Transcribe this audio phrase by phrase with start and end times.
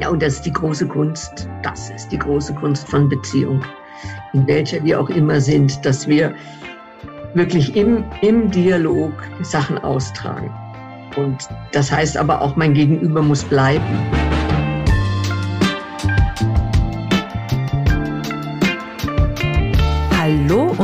[0.00, 1.46] Ja, und das ist die große Kunst.
[1.62, 3.62] Das ist die große Kunst von Beziehung,
[4.32, 6.34] in welcher wir auch immer sind, dass wir
[7.34, 10.50] wirklich im, im Dialog Sachen austragen.
[11.16, 13.84] Und das heißt aber auch, mein Gegenüber muss bleiben.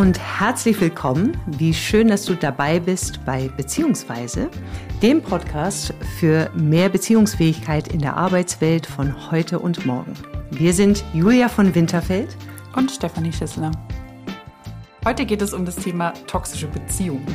[0.06, 1.36] Und herzlich willkommen.
[1.46, 4.48] Wie schön, dass du dabei bist bei Beziehungsweise,
[5.02, 10.12] dem Podcast für mehr Beziehungsfähigkeit in der Arbeitswelt von heute und morgen.
[10.52, 12.36] Wir sind Julia von Winterfeld
[12.76, 13.72] und Stefanie Schissler.
[15.04, 17.26] Heute geht es um das Thema toxische Beziehungen.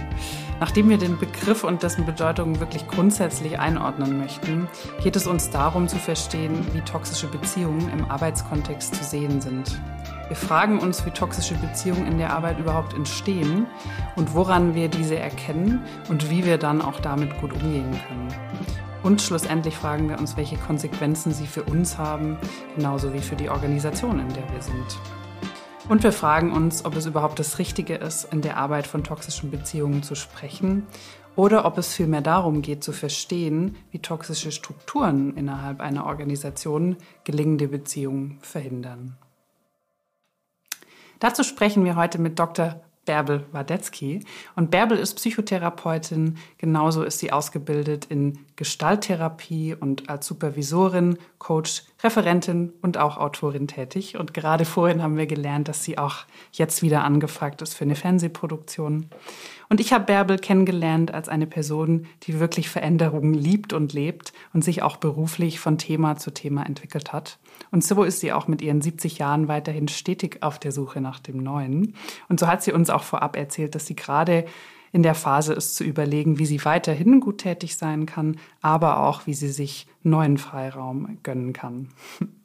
[0.61, 4.67] Nachdem wir den Begriff und dessen Bedeutung wirklich grundsätzlich einordnen möchten,
[5.01, 9.81] geht es uns darum zu verstehen, wie toxische Beziehungen im Arbeitskontext zu sehen sind.
[10.27, 13.65] Wir fragen uns, wie toxische Beziehungen in der Arbeit überhaupt entstehen
[14.15, 18.27] und woran wir diese erkennen und wie wir dann auch damit gut umgehen können.
[19.01, 22.37] Und schlussendlich fragen wir uns, welche Konsequenzen sie für uns haben,
[22.75, 24.99] genauso wie für die Organisation, in der wir sind.
[25.91, 29.51] Und wir fragen uns, ob es überhaupt das Richtige ist, in der Arbeit von toxischen
[29.51, 30.87] Beziehungen zu sprechen
[31.35, 37.67] oder ob es vielmehr darum geht zu verstehen, wie toxische Strukturen innerhalb einer Organisation gelingende
[37.67, 39.17] Beziehungen verhindern.
[41.19, 42.79] Dazu sprechen wir heute mit Dr.
[43.05, 44.23] Bärbel Wadetzky.
[44.55, 52.73] Und Bärbel ist Psychotherapeutin, genauso ist sie ausgebildet in Gestalttherapie und als Supervisorin, Coach, Referentin
[52.81, 54.17] und auch Autorin tätig.
[54.17, 57.95] Und gerade vorhin haben wir gelernt, dass sie auch jetzt wieder angefragt ist für eine
[57.95, 59.07] Fernsehproduktion.
[59.71, 64.65] Und ich habe Bärbel kennengelernt als eine Person, die wirklich Veränderungen liebt und lebt und
[64.65, 67.39] sich auch beruflich von Thema zu Thema entwickelt hat.
[67.71, 71.19] Und so ist sie auch mit ihren 70 Jahren weiterhin stetig auf der Suche nach
[71.19, 71.95] dem Neuen.
[72.27, 74.43] Und so hat sie uns auch vorab erzählt, dass sie gerade
[74.91, 79.25] in der Phase ist zu überlegen, wie sie weiterhin gut tätig sein kann, aber auch,
[79.25, 81.87] wie sie sich neuen Freiraum gönnen kann.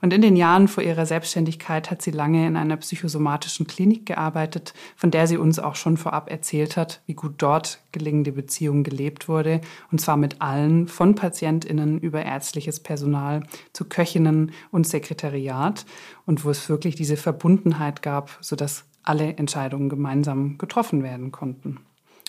[0.00, 4.74] Und in den Jahren vor ihrer Selbstständigkeit hat sie lange in einer psychosomatischen Klinik gearbeitet,
[4.96, 9.28] von der sie uns auch schon vorab erzählt hat, wie gut dort gelingende Beziehungen gelebt
[9.28, 13.42] wurde, und zwar mit allen, von Patientinnen über ärztliches Personal
[13.72, 15.86] zu Köchinnen und Sekretariat,
[16.26, 21.80] und wo es wirklich diese Verbundenheit gab, sodass alle Entscheidungen gemeinsam getroffen werden konnten.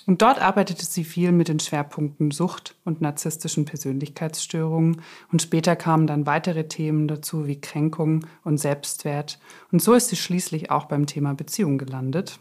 [0.08, 5.02] Und dort arbeitete sie viel mit den Schwerpunkten Sucht und narzisstischen Persönlichkeitsstörungen.
[5.32, 9.40] Und später kamen dann weitere Themen dazu wie Kränkung und Selbstwert.
[9.72, 12.40] Und so ist sie schließlich auch beim Thema Beziehung gelandet.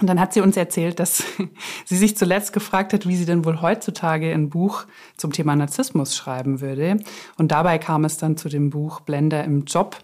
[0.00, 1.22] Und dann hat sie uns erzählt, dass
[1.84, 4.86] sie sich zuletzt gefragt hat, wie sie denn wohl heutzutage ein Buch
[5.16, 6.98] zum Thema Narzissmus schreiben würde.
[7.38, 9.96] Und dabei kam es dann zu dem Buch Blender im Job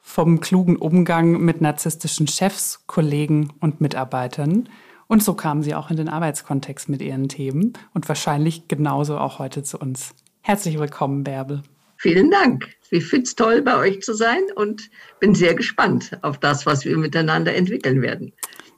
[0.00, 4.68] vom klugen Umgang mit narzisstischen Chefs, Kollegen und Mitarbeitern.
[5.08, 9.38] Und so kamen sie auch in den Arbeitskontext mit ihren Themen und wahrscheinlich genauso auch
[9.38, 10.14] heute zu uns.
[10.42, 11.62] Herzlich willkommen, Bärbel.
[11.96, 12.68] Vielen Dank.
[12.90, 16.84] Ich finde es toll, bei euch zu sein und bin sehr gespannt auf das, was
[16.84, 18.32] wir miteinander entwickeln werden.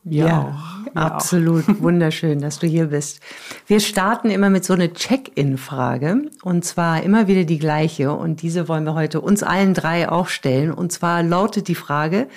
[0.05, 0.57] Wir ja,
[0.87, 0.97] auch.
[0.97, 1.81] absolut auch.
[1.81, 3.21] wunderschön, dass du hier bist.
[3.67, 8.69] Wir starten immer mit so einer Check-in-Frage und zwar immer wieder die gleiche und diese
[8.69, 10.73] wollen wir heute uns allen drei auch stellen.
[10.73, 12.29] Und zwar lautet die Frage,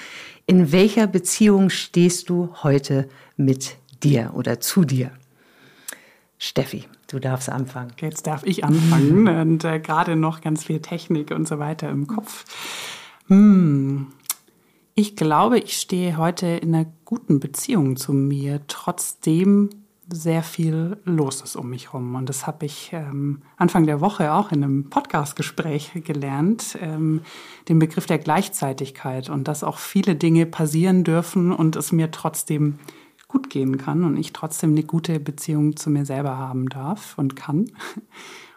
[0.48, 3.08] in welcher Beziehung stehst du heute
[3.38, 5.12] mit dir oder zu dir.
[6.38, 7.94] Steffi, du darfst anfangen.
[8.00, 12.08] Jetzt darf ich anfangen und äh, gerade noch ganz viel Technik und so weiter im
[12.08, 12.46] Kopf.
[13.28, 14.08] Hm.
[14.96, 19.70] Ich glaube, ich stehe heute in einer guten Beziehung zu mir, trotzdem
[20.12, 22.16] sehr viel los ist um mich herum.
[22.16, 27.22] Und das habe ich ähm, Anfang der Woche auch in einem Podcastgespräch gelernt, ähm,
[27.70, 32.80] den Begriff der Gleichzeitigkeit und dass auch viele Dinge passieren dürfen und es mir trotzdem
[33.32, 37.36] gut gehen kann und ich trotzdem eine gute Beziehung zu mir selber haben darf und
[37.36, 37.72] kann.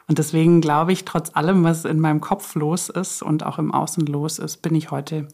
[0.06, 3.72] Und deswegen glaube ich, trotz allem, was in meinem Kopf los ist und auch im
[3.72, 5.28] Außen los ist, bin ich heute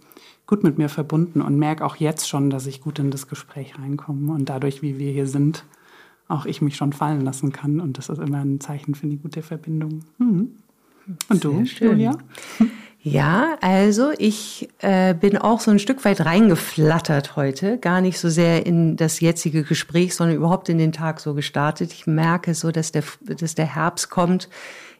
[0.47, 3.78] gut mit mir verbunden und merke auch jetzt schon, dass ich gut in das Gespräch
[3.78, 5.65] reinkomme und dadurch, wie wir hier sind,
[6.28, 7.81] auch ich mich schon fallen lassen kann.
[7.81, 10.05] Und das ist immer ein Zeichen für eine gute Verbindung.
[10.19, 10.53] Mhm.
[11.28, 11.91] Und Sehr du, schön.
[11.91, 12.19] Julia?
[13.03, 18.29] Ja, also ich äh, bin auch so ein Stück weit reingeflattert heute, gar nicht so
[18.29, 21.95] sehr in das jetzige Gespräch, sondern überhaupt in den Tag so gestartet.
[21.95, 24.51] Ich merke so, dass der, dass der Herbst kommt.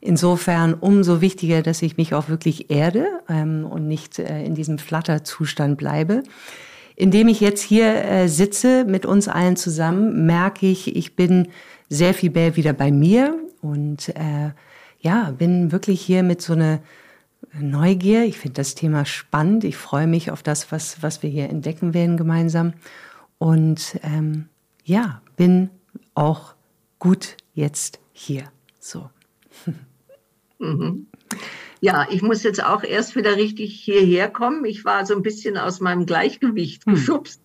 [0.01, 4.79] Insofern umso wichtiger, dass ich mich auch wirklich erde ähm, und nicht äh, in diesem
[4.79, 6.23] Flatterzustand bleibe.
[6.97, 11.49] Indem ich jetzt hier äh, sitze mit uns allen zusammen, merke ich, ich bin
[11.91, 14.53] sehr viel mehr wieder bei mir und äh,
[15.01, 16.81] ja, bin wirklich hier mit so einer
[17.59, 18.25] Neugier.
[18.25, 19.65] Ich finde das Thema spannend.
[19.65, 22.75] Ich freue mich auf das, was, was wir hier entdecken werden gemeinsam.
[23.39, 24.49] Und ähm,
[24.85, 25.71] ja, bin
[26.15, 26.55] auch
[26.99, 28.45] gut jetzt hier.
[28.79, 29.11] So.
[30.63, 31.07] Mhm.
[31.81, 34.67] Ja, ich muss jetzt auch erst wieder richtig hierher kommen.
[34.67, 36.95] Ich war so ein bisschen aus meinem Gleichgewicht hm.
[36.95, 37.41] geschubst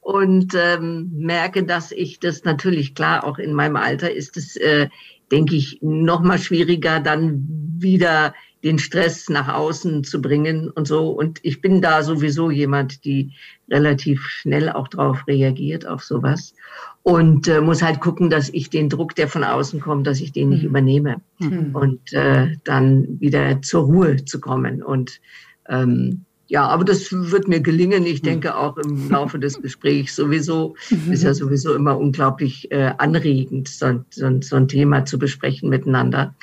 [0.00, 4.88] und ähm, merke, dass ich das natürlich klar auch in meinem Alter ist es, äh,
[5.30, 7.46] denke ich, noch mal schwieriger, dann
[7.78, 11.10] wieder den Stress nach außen zu bringen und so.
[11.10, 13.32] Und ich bin da sowieso jemand, die
[13.70, 16.54] relativ schnell auch drauf reagiert auf sowas
[17.02, 20.32] und äh, muss halt gucken, dass ich den Druck, der von außen kommt, dass ich
[20.32, 20.68] den nicht mhm.
[20.70, 21.70] übernehme mhm.
[21.74, 24.82] und äh, dann wieder zur Ruhe zu kommen.
[24.82, 25.20] Und
[25.68, 28.06] ähm, ja, aber das wird mir gelingen.
[28.06, 28.26] Ich mhm.
[28.26, 30.76] denke auch im Laufe des Gesprächs sowieso.
[31.10, 36.34] Ist ja sowieso immer unglaublich äh, anregend, so, so, so ein Thema zu besprechen miteinander.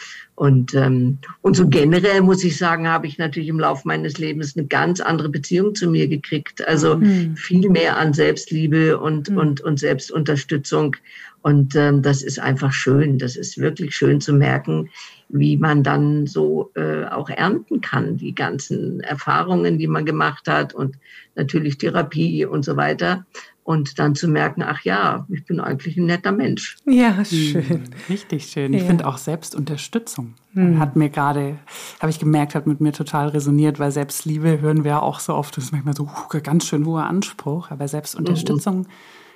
[0.42, 4.58] Und, ähm, und so generell muss ich sagen, habe ich natürlich im Laufe meines Lebens
[4.58, 6.68] eine ganz andere Beziehung zu mir gekriegt.
[6.68, 7.36] Also mhm.
[7.38, 9.38] viel mehr an Selbstliebe und, mhm.
[9.38, 10.96] und, und Selbstunterstützung.
[11.44, 13.20] Und ähm, das ist einfach schön.
[13.20, 14.90] Das ist wirklich schön zu merken,
[15.30, 20.74] wie man dann so äh, auch ernten kann, die ganzen Erfahrungen, die man gemacht hat
[20.74, 20.96] und
[21.36, 23.28] natürlich Therapie und so weiter
[23.72, 26.76] und dann zu merken, ach ja, ich bin eigentlich ein netter Mensch.
[26.86, 27.84] Ja, hm, schön.
[28.10, 28.74] Richtig schön.
[28.74, 28.88] Ich ja.
[28.88, 30.34] finde auch Selbstunterstützung.
[30.54, 30.78] Mhm.
[30.78, 31.58] Hat mir gerade,
[32.02, 35.56] habe ich gemerkt, hat mit mir total resoniert, weil Selbstliebe hören wir auch so oft,
[35.56, 38.88] das ist manchmal so uh, ganz schön hoher Anspruch, aber Selbstunterstützung mhm.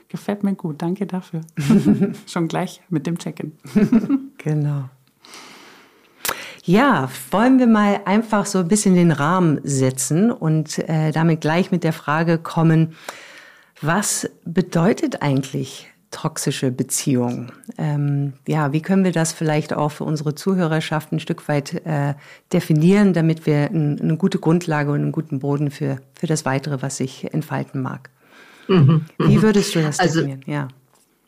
[0.09, 0.81] gefällt mir gut.
[0.81, 1.41] Danke dafür.
[2.27, 3.53] Schon gleich mit dem Check-in.
[4.37, 4.89] genau.
[6.65, 11.71] Ja, wollen wir mal einfach so ein bisschen den Rahmen setzen und äh, damit gleich
[11.71, 12.95] mit der Frage kommen,
[13.81, 17.51] was bedeutet eigentlich toxische Beziehung?
[17.77, 22.13] Ähm, ja, wie können wir das vielleicht auch für unsere Zuhörerschaft ein Stück weit äh,
[22.53, 26.81] definieren, damit wir ein, eine gute Grundlage und einen guten Boden für, für das Weitere,
[26.81, 28.09] was sich entfalten mag?
[28.67, 29.41] Mhm, wie mhm.
[29.41, 30.41] würdest du das also, definieren?
[30.47, 30.67] Ja.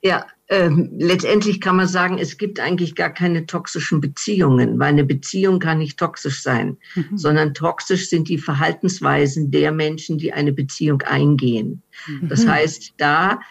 [0.01, 5.03] Ja, ähm, letztendlich kann man sagen, es gibt eigentlich gar keine toxischen Beziehungen, weil eine
[5.03, 7.17] Beziehung kann nicht toxisch sein, mhm.
[7.17, 11.83] sondern toxisch sind die Verhaltensweisen der Menschen, die eine Beziehung eingehen.
[12.07, 12.29] Mhm.
[12.29, 13.41] Das heißt, da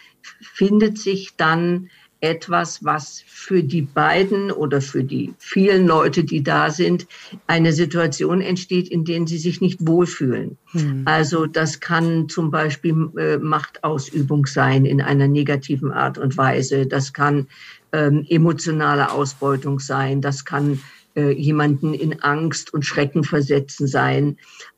[0.40, 1.90] findet sich dann
[2.20, 7.06] etwas, was für die beiden oder für die vielen Leute, die da sind,
[7.46, 10.56] eine Situation entsteht, in der sie sich nicht wohlfühlen.
[10.72, 11.02] Mhm.
[11.04, 16.86] Also das kann zum Beispiel äh, Machtausübung sein in einer negativen Art und Weise.
[16.86, 17.46] Das kann
[17.92, 20.20] ähm, emotionale Ausbeutung sein.
[20.20, 20.80] Das kann
[21.16, 24.36] äh, jemanden in Angst und Schrecken versetzen sein.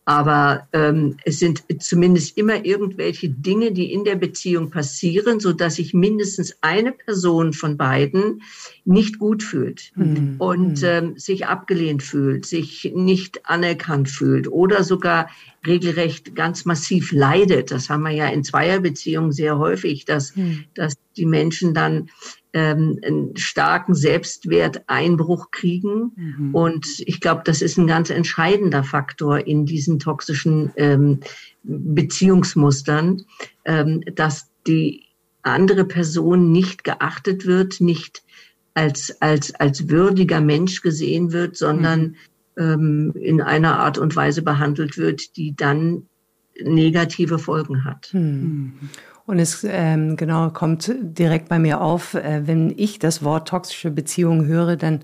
[0.08, 5.74] Aber ähm, es sind zumindest immer irgendwelche Dinge, die in der Beziehung passieren, so dass
[5.74, 8.40] sich mindestens eine Person von beiden
[8.86, 10.36] nicht gut fühlt mhm.
[10.38, 15.28] und ähm, sich abgelehnt fühlt, sich nicht anerkannt fühlt oder sogar
[15.66, 17.70] regelrecht ganz massiv leidet.
[17.70, 20.64] Das haben wir ja in Zweierbeziehungen sehr häufig, dass, mhm.
[20.72, 22.08] dass die Menschen dann
[22.52, 26.12] ähm, einen starken Selbstwerteinbruch kriegen.
[26.16, 26.54] Mhm.
[26.54, 31.20] Und ich glaube, das ist ein ganz entscheidender Faktor in diesen toxischen ähm,
[31.62, 33.24] Beziehungsmustern,
[33.64, 35.04] ähm, dass die
[35.42, 38.22] andere Person nicht geachtet wird, nicht
[38.74, 42.16] als, als, als würdiger Mensch gesehen wird, sondern
[42.56, 42.56] mhm.
[42.56, 46.06] ähm, in einer Art und Weise behandelt wird, die dann
[46.60, 48.10] negative Folgen hat.
[48.12, 48.72] Mhm.
[49.28, 53.90] Und es ähm, genau kommt direkt bei mir auf, äh, wenn ich das Wort toxische
[53.90, 55.00] Beziehung höre, dann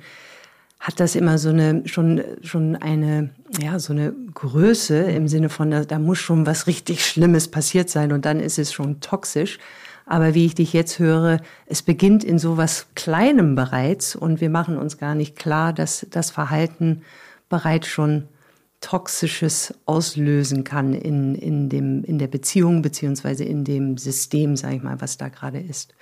[0.80, 5.70] hat das immer so eine schon schon eine ja so eine Größe im Sinne von
[5.70, 9.58] da, da muss schon was richtig Schlimmes passiert sein und dann ist es schon toxisch.
[10.06, 14.48] Aber wie ich dich jetzt höre, es beginnt in so was Kleinem bereits und wir
[14.48, 17.02] machen uns gar nicht klar, dass das Verhalten
[17.50, 18.24] bereits schon
[18.84, 24.82] Toxisches auslösen kann in, in, dem, in der Beziehung beziehungsweise in dem System, sage ich
[24.82, 25.94] mal, was da gerade ist.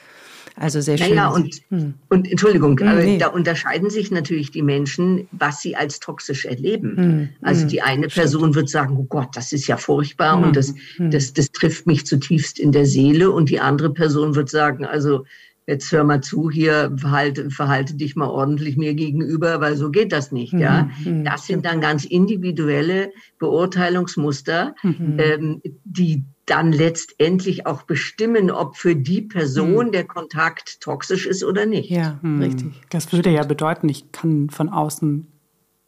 [0.56, 1.10] Also sehr schön.
[1.10, 1.94] Naja, und, hm.
[2.08, 3.18] und Entschuldigung, hm, nee.
[3.18, 6.96] da unterscheiden sich natürlich die Menschen, was sie als toxisch erleben.
[6.96, 7.28] Hm.
[7.40, 7.68] Also hm.
[7.68, 8.56] die eine Person Stimmt.
[8.56, 11.10] wird sagen, oh Gott, das ist ja furchtbar und hm, das, hm.
[11.12, 13.30] das, das trifft mich zutiefst in der Seele.
[13.30, 15.24] Und die andere Person wird sagen, also
[15.66, 20.12] jetzt hör mal zu, hier verhalte, verhalte dich mal ordentlich mir gegenüber, weil so geht
[20.12, 20.52] das nicht.
[20.52, 21.19] Ja, mhm.
[21.19, 21.25] mhm.
[21.25, 25.16] das sind dann ganz individuelle Beurteilungsmuster, mhm.
[25.19, 29.92] ähm, die dann letztendlich auch bestimmen, ob für die Person mhm.
[29.92, 31.90] der Kontakt toxisch ist oder nicht.
[31.90, 32.42] Ja, mhm.
[32.42, 32.73] richtig.
[32.90, 35.28] Das würde ja bedeuten, ich kann von außen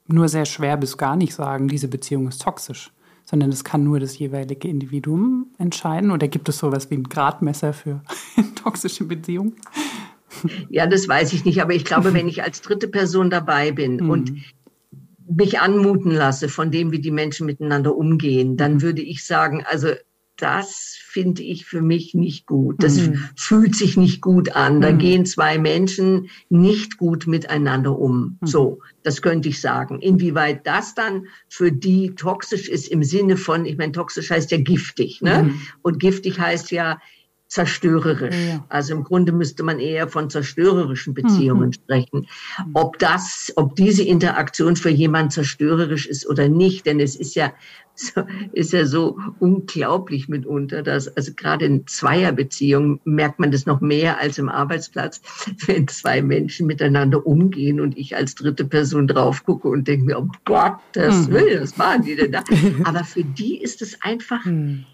[0.07, 2.93] nur sehr schwer bis gar nicht sagen, diese Beziehung ist toxisch
[3.25, 6.11] sondern es kann nur das jeweilige Individuum entscheiden?
[6.11, 8.03] Oder gibt es sowas wie ein Gradmesser für
[8.55, 9.55] toxische Beziehungen?
[10.69, 13.97] Ja, das weiß ich nicht, aber ich glaube, wenn ich als dritte Person dabei bin
[13.97, 14.11] mhm.
[14.11, 14.33] und
[15.27, 19.89] mich anmuten lasse von dem, wie die Menschen miteinander umgehen, dann würde ich sagen, also
[20.37, 22.83] das finde ich für mich nicht gut.
[22.83, 23.29] Das mhm.
[23.37, 24.81] fühlt sich nicht gut an.
[24.81, 24.99] Da mhm.
[24.99, 28.39] gehen zwei Menschen nicht gut miteinander um.
[28.41, 28.47] Mhm.
[28.47, 30.01] So, das könnte ich sagen.
[30.01, 34.59] Inwieweit das dann für die toxisch ist im Sinne von, ich meine, toxisch heißt ja
[34.59, 35.45] giftig, ne?
[35.45, 35.61] Mhm.
[35.83, 36.99] Und giftig heißt ja,
[37.55, 38.35] zerstörerisch.
[38.35, 38.65] Ja.
[38.69, 41.73] Also im Grunde müsste man eher von zerstörerischen Beziehungen mhm.
[41.73, 42.27] sprechen.
[42.73, 47.53] Ob das, ob diese Interaktion für jemand zerstörerisch ist oder nicht, denn es ist ja
[48.53, 54.21] ist ja so unglaublich mitunter, dass also gerade in Zweierbeziehungen merkt man das noch mehr
[54.21, 55.21] als im Arbeitsplatz,
[55.67, 60.19] wenn zwei Menschen miteinander umgehen und ich als dritte Person drauf gucke und denke mir,
[60.19, 61.33] oh Gott, das mhm.
[61.35, 62.43] will, was waren die denn da?
[62.85, 64.85] Aber für die ist es einfach mhm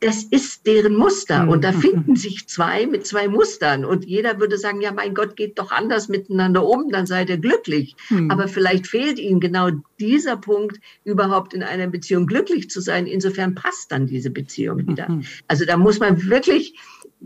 [0.00, 1.48] das ist deren Muster.
[1.48, 1.80] Und da mhm.
[1.80, 3.84] finden sich zwei mit zwei Mustern.
[3.84, 7.38] Und jeder würde sagen, ja, mein Gott, geht doch anders miteinander um, dann seid ihr
[7.38, 7.96] glücklich.
[8.10, 8.30] Mhm.
[8.30, 13.06] Aber vielleicht fehlt ihnen genau dieser Punkt, überhaupt in einer Beziehung glücklich zu sein.
[13.06, 15.08] Insofern passt dann diese Beziehung wieder.
[15.08, 15.24] Mhm.
[15.48, 16.74] Also da muss man wirklich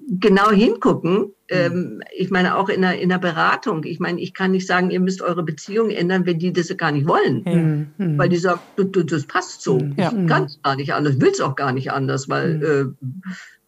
[0.09, 1.33] genau hingucken.
[1.49, 3.85] Ähm, ich meine, auch in der, in der Beratung.
[3.85, 6.93] Ich meine, ich kann nicht sagen, ihr müsst eure Beziehung ändern, wenn die das gar
[6.93, 7.91] nicht wollen.
[7.97, 8.19] Mhm.
[8.19, 9.79] Weil die sagen, du, du, das passt so.
[9.97, 10.13] Ja.
[10.13, 12.63] Ich kann es gar nicht anders, will es auch gar nicht anders, weil mhm.
[12.63, 13.07] äh,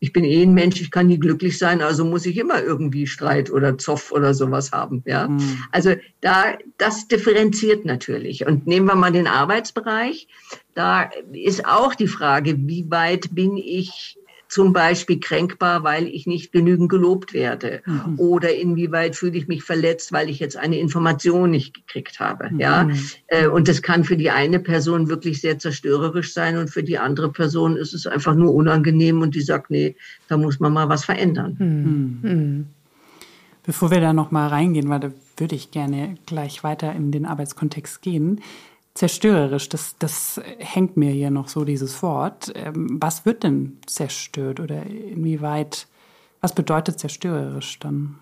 [0.02, 3.06] ich bin eh ein Mensch, ich kann nie glücklich sein, also muss ich immer irgendwie
[3.06, 5.02] Streit oder Zoff oder sowas haben.
[5.06, 5.62] Ja, mhm.
[5.72, 8.46] also da das differenziert natürlich.
[8.46, 10.26] Und nehmen wir mal den Arbeitsbereich.
[10.74, 14.16] Da ist auch die Frage, wie weit bin ich
[14.50, 17.82] zum Beispiel kränkbar, weil ich nicht genügend gelobt werde?
[17.86, 18.18] Mhm.
[18.18, 22.50] Oder inwieweit fühle ich mich verletzt, weil ich jetzt eine Information nicht gekriegt habe?
[22.50, 22.60] Mhm.
[22.60, 22.88] Ja,
[23.28, 26.98] äh, und das kann für die eine Person wirklich sehr zerstörerisch sein und für die
[26.98, 29.94] andere Person ist es einfach nur unangenehm und die sagt, nee,
[30.26, 31.56] da muss man mal was verändern.
[31.58, 32.30] Mhm.
[32.30, 32.66] mhm.
[33.62, 37.24] Bevor wir da noch mal reingehen, weil da würde ich gerne gleich weiter in den
[37.24, 38.40] Arbeitskontext gehen
[39.00, 42.52] zerstörerisch, das, das hängt mir hier noch so dieses Wort.
[42.54, 45.86] Ähm, was wird denn zerstört oder inwieweit,
[46.42, 48.18] was bedeutet zerstörerisch dann?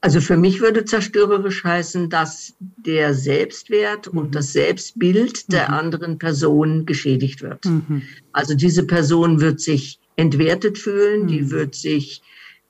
[0.00, 4.18] Also für mich würde zerstörerisch heißen, dass der Selbstwert mhm.
[4.18, 5.74] und das Selbstbild der mhm.
[5.74, 7.66] anderen Person geschädigt wird.
[7.66, 8.00] Mhm.
[8.32, 11.50] Also diese Person wird sich entwertet fühlen, die mhm.
[11.50, 12.22] wird sich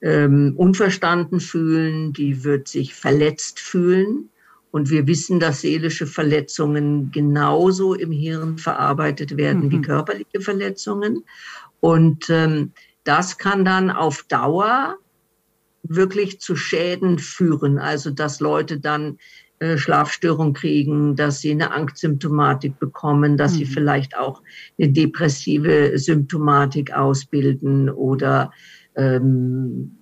[0.02, 4.28] ähm, unverstanden fühlen, die wird sich verletzt fühlen.
[4.76, 9.70] Und wir wissen, dass seelische Verletzungen genauso im Hirn verarbeitet werden mhm.
[9.70, 11.24] wie körperliche Verletzungen.
[11.80, 14.98] Und ähm, das kann dann auf Dauer
[15.82, 17.78] wirklich zu Schäden führen.
[17.78, 19.16] Also dass Leute dann
[19.60, 23.56] äh, Schlafstörung kriegen, dass sie eine Angstsymptomatik bekommen, dass mhm.
[23.56, 24.42] sie vielleicht auch
[24.78, 28.52] eine depressive Symptomatik ausbilden oder
[28.94, 29.96] ähm,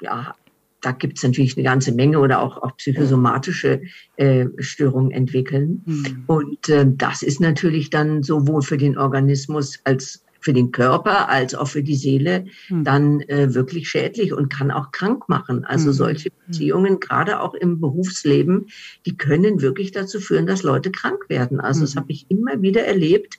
[0.00, 0.34] ja,
[0.80, 3.82] da gibt es natürlich eine ganze Menge oder auch, auch psychosomatische
[4.16, 5.82] äh, Störungen entwickeln.
[5.84, 6.24] Mhm.
[6.26, 11.54] Und äh, das ist natürlich dann sowohl für den Organismus als für den Körper als
[11.54, 12.84] auch für die Seele mhm.
[12.84, 15.64] dann äh, wirklich schädlich und kann auch krank machen.
[15.64, 15.92] Also mhm.
[15.92, 18.68] solche Beziehungen, gerade auch im Berufsleben,
[19.06, 21.60] die können wirklich dazu führen, dass Leute krank werden.
[21.60, 22.00] Also das hm.
[22.00, 23.38] habe ich immer wieder erlebt,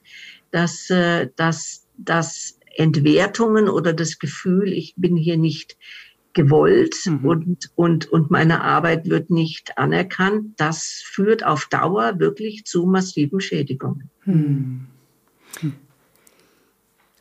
[0.51, 5.77] dass, äh, dass, dass Entwertungen oder das Gefühl, ich bin hier nicht
[6.33, 7.25] gewollt mhm.
[7.25, 13.39] und, und, und meine Arbeit wird nicht anerkannt, das führt auf Dauer wirklich zu massiven
[13.39, 14.09] Schädigungen.
[14.25, 14.87] Mhm.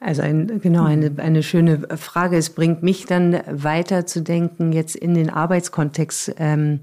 [0.00, 2.38] Also ein, genau eine, eine schöne Frage.
[2.38, 6.34] Es bringt mich dann weiter zu denken, jetzt in den Arbeitskontext.
[6.38, 6.80] Ähm,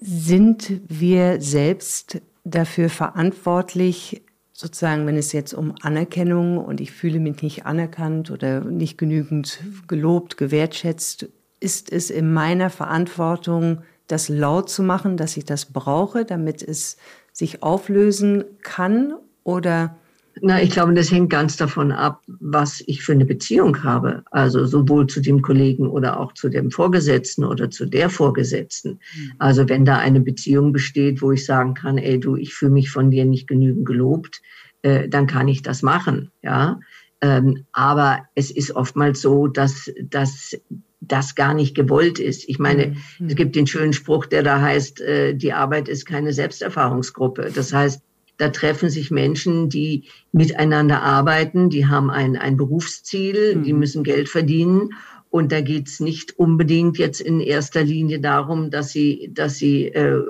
[0.00, 4.22] sind wir selbst dafür verantwortlich,
[4.62, 9.60] sozusagen, wenn es jetzt um Anerkennung und ich fühle mich nicht anerkannt oder nicht genügend
[9.88, 11.28] gelobt, gewertschätzt,
[11.58, 16.96] ist es in meiner Verantwortung, das laut zu machen, dass ich das brauche, damit es
[17.32, 19.14] sich auflösen kann?
[19.42, 19.96] Oder
[20.40, 24.22] na, ich glaube, das hängt ganz davon ab, was ich für eine Beziehung habe.
[24.30, 29.00] Also sowohl zu dem Kollegen oder auch zu dem Vorgesetzten oder zu der Vorgesetzten.
[29.14, 29.32] Mhm.
[29.38, 32.90] Also wenn da eine Beziehung besteht, wo ich sagen kann, ey du, ich fühle mich
[32.90, 34.40] von dir nicht genügend gelobt,
[34.82, 36.80] äh, dann kann ich das machen, ja.
[37.20, 40.56] Ähm, aber es ist oftmals so, dass, dass
[41.00, 42.48] das gar nicht gewollt ist.
[42.48, 43.26] Ich meine, mhm.
[43.26, 47.50] es gibt den schönen Spruch, der da heißt, äh, die Arbeit ist keine Selbsterfahrungsgruppe.
[47.54, 48.02] Das heißt,
[48.42, 53.62] da treffen sich Menschen, die miteinander arbeiten, die haben ein, ein Berufsziel, mhm.
[53.62, 54.90] die müssen Geld verdienen
[55.32, 60.20] Und da geht's nicht unbedingt jetzt in erster Linie darum, dass sie, dass sie äh,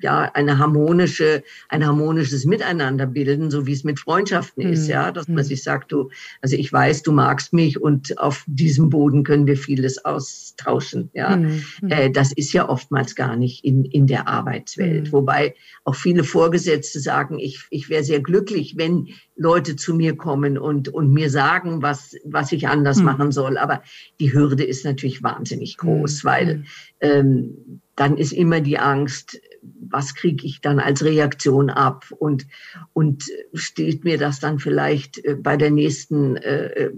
[0.00, 4.72] ja eine harmonische, ein harmonisches Miteinander bilden, so wie es mit Freundschaften mhm.
[4.72, 5.48] ist, ja, dass man mhm.
[5.48, 6.08] sich sagt, du,
[6.40, 11.36] also ich weiß, du magst mich und auf diesem Boden können wir vieles austauschen, ja.
[11.36, 11.62] Mhm.
[11.90, 15.12] Äh, das ist ja oftmals gar nicht in in der Arbeitswelt, mhm.
[15.12, 15.54] wobei
[15.90, 20.88] auch viele Vorgesetzte sagen, ich ich wäre sehr glücklich, wenn Leute zu mir kommen und
[20.88, 23.06] und mir sagen, was was ich anders mhm.
[23.06, 23.82] machen soll, aber
[24.20, 26.28] die Hürde ist natürlich wahnsinnig groß, mhm.
[26.28, 26.64] weil mhm.
[27.00, 29.40] ähm, dann ist immer die Angst,
[29.80, 32.46] was kriege ich dann als Reaktion ab und
[32.92, 36.90] und steht mir das dann vielleicht äh, bei der nächsten äh, äh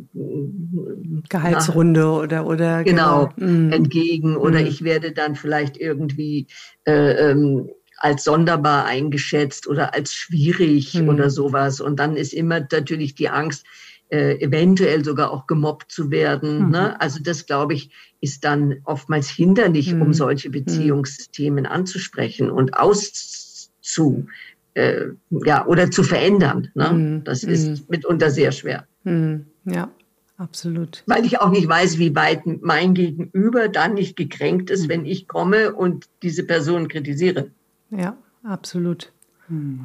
[1.31, 3.49] Gehaltsrunde nach, oder oder genau, genau.
[3.51, 3.73] Mhm.
[3.73, 4.67] entgegen oder mhm.
[4.67, 6.47] ich werde dann vielleicht irgendwie
[6.85, 7.71] äh, ähm,
[8.03, 11.09] als sonderbar eingeschätzt oder als schwierig mhm.
[11.09, 13.65] oder sowas und dann ist immer natürlich die Angst
[14.11, 16.65] äh, eventuell sogar auch gemobbt zu werden.
[16.65, 16.71] Mhm.
[16.71, 17.01] Ne?
[17.01, 17.91] Also das, glaube ich,
[18.21, 20.03] ist dann oftmals hinderlich, mhm.
[20.03, 20.53] um solche mhm.
[20.53, 24.27] Beziehungsthemen anzusprechen und auszu
[24.75, 26.73] äh, ja oder zu verändern.
[26.75, 26.91] Ne?
[26.93, 27.25] Mhm.
[27.25, 28.87] Das ist mitunter sehr schwer.
[29.65, 29.91] Ja.
[30.39, 31.05] Absolut.
[31.07, 35.29] Weil ich auch nicht weiß, wie weit mein Gegenüber dann nicht gekränkt ist, wenn ich
[35.29, 37.53] komme und diese Person kritisiere.
[37.97, 39.13] Ja, absolut.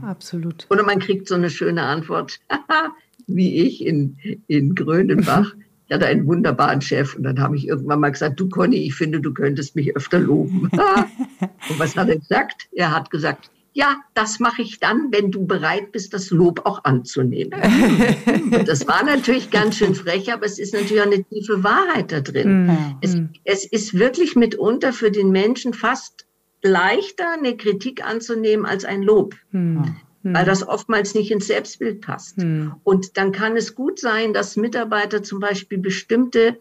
[0.02, 0.66] Absolut.
[0.70, 2.40] Oder man kriegt so eine schöne Antwort
[3.28, 5.54] wie ich in, in Grönenbach.
[5.88, 8.96] Ich hatte einen wunderbaren Chef und dann habe ich irgendwann mal gesagt, du Conny, ich
[8.96, 10.70] finde, du könntest mich öfter loben.
[10.72, 12.68] und was hat er gesagt?
[12.74, 16.84] Er hat gesagt, ja, das mache ich dann, wenn du bereit bist, das Lob auch
[16.84, 17.54] anzunehmen.
[18.52, 22.22] und das war natürlich ganz schön frech, aber es ist natürlich eine tiefe Wahrheit da
[22.22, 22.66] drin.
[22.66, 23.00] Mhm.
[23.02, 26.26] Es, es ist wirklich mitunter für den Menschen fast
[26.62, 29.36] leichter, eine Kritik anzunehmen als ein Lob.
[29.52, 29.96] Mhm
[30.34, 30.48] weil hm.
[30.48, 32.42] das oftmals nicht ins Selbstbild passt.
[32.42, 32.74] Hm.
[32.84, 36.58] Und dann kann es gut sein, dass Mitarbeiter zum Beispiel bestimmte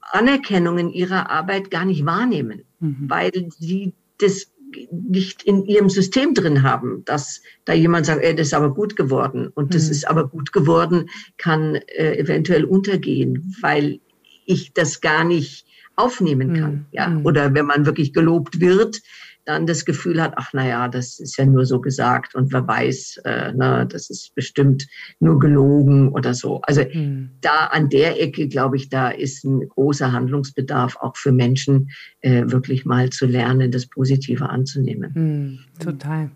[0.00, 3.04] Anerkennungen ihrer Arbeit gar nicht wahrnehmen, mhm.
[3.08, 4.48] weil sie das
[4.90, 8.96] nicht in ihrem System drin haben, dass da jemand sagt, ey, das ist aber gut
[8.96, 9.90] geworden und das mhm.
[9.92, 14.00] ist aber gut geworden, kann äh, eventuell untergehen, weil
[14.44, 16.86] ich das gar nicht aufnehmen kann, mhm.
[16.90, 17.06] ja.
[17.06, 17.26] Hm.
[17.26, 19.00] Oder wenn man wirklich gelobt wird,
[19.44, 23.22] dann das Gefühl hat, ach naja, das ist ja nur so gesagt und wer weiß,
[23.24, 24.86] äh, ne, das ist bestimmt
[25.18, 26.60] nur gelogen oder so.
[26.62, 27.30] Also mhm.
[27.40, 32.44] da an der Ecke, glaube ich, da ist ein großer Handlungsbedarf auch für Menschen, äh,
[32.46, 35.12] wirklich mal zu lernen, das Positive anzunehmen.
[35.14, 36.30] Mhm, total.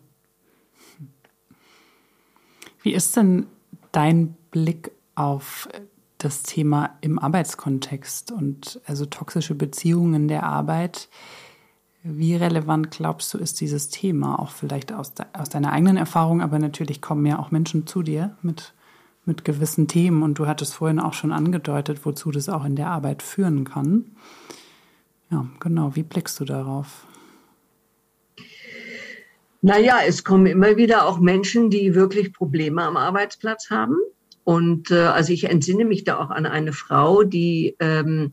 [2.82, 3.46] Wie ist denn
[3.92, 5.68] dein Blick auf
[6.18, 11.08] das Thema im Arbeitskontext und also toxische Beziehungen der Arbeit?
[12.02, 16.40] Wie relevant glaubst du, ist dieses Thema auch vielleicht aus, de aus deiner eigenen Erfahrung,
[16.40, 18.74] aber natürlich kommen ja auch Menschen zu dir mit,
[19.24, 22.88] mit gewissen Themen und du hattest vorhin auch schon angedeutet, wozu das auch in der
[22.88, 24.12] Arbeit führen kann.
[25.30, 25.96] Ja, genau.
[25.96, 27.06] Wie blickst du darauf?
[29.62, 33.96] Naja, es kommen immer wieder auch Menschen, die wirklich Probleme am Arbeitsplatz haben.
[34.46, 38.32] Und äh, also ich entsinne mich da auch an eine Frau, die ähm,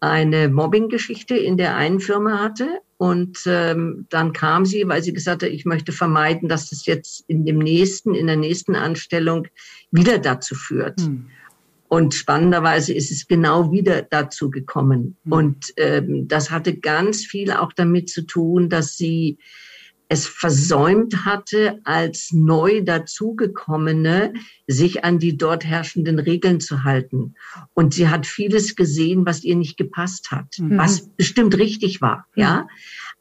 [0.00, 5.42] eine Mobbing-Geschichte in der einen Firma hatte und ähm, dann kam sie, weil sie gesagt
[5.42, 9.46] hat, ich möchte vermeiden, dass das jetzt in dem nächsten, in der nächsten Anstellung
[9.90, 10.98] wieder dazu führt.
[11.02, 11.26] Hm.
[11.88, 15.18] Und spannenderweise ist es genau wieder dazu gekommen.
[15.24, 15.32] Hm.
[15.32, 19.36] Und ähm, das hatte ganz viel auch damit zu tun, dass sie
[20.08, 24.34] es versäumt hatte, als neu dazugekommene
[24.66, 27.34] sich an die dort herrschenden Regeln zu halten.
[27.72, 30.76] Und sie hat vieles gesehen, was ihr nicht gepasst hat, mhm.
[30.78, 32.42] was bestimmt richtig war, mhm.
[32.42, 32.68] ja.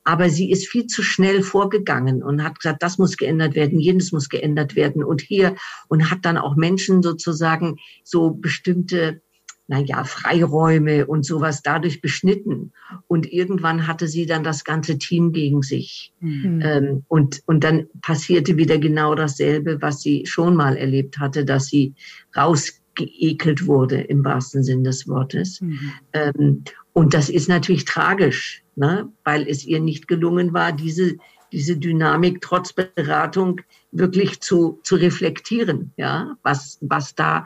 [0.05, 4.11] Aber sie ist viel zu schnell vorgegangen und hat gesagt, das muss geändert werden, jenes
[4.11, 5.55] muss geändert werden und hier
[5.87, 9.21] und hat dann auch Menschen sozusagen so bestimmte
[9.67, 12.73] naja, Freiräume und sowas dadurch beschnitten.
[13.07, 16.13] Und irgendwann hatte sie dann das ganze Team gegen sich.
[16.19, 16.61] Mhm.
[16.63, 21.67] Ähm, und, und dann passierte wieder genau dasselbe, was sie schon mal erlebt hatte, dass
[21.67, 21.93] sie
[22.35, 25.61] rausgeekelt wurde im wahrsten Sinn des Wortes.
[25.61, 25.91] Mhm.
[26.11, 29.09] Ähm, und das ist natürlich tragisch, ne?
[29.23, 31.15] weil es ihr nicht gelungen war, diese,
[31.53, 33.61] diese Dynamik trotz Beratung
[33.91, 37.45] wirklich zu, zu reflektieren, ja, was, was da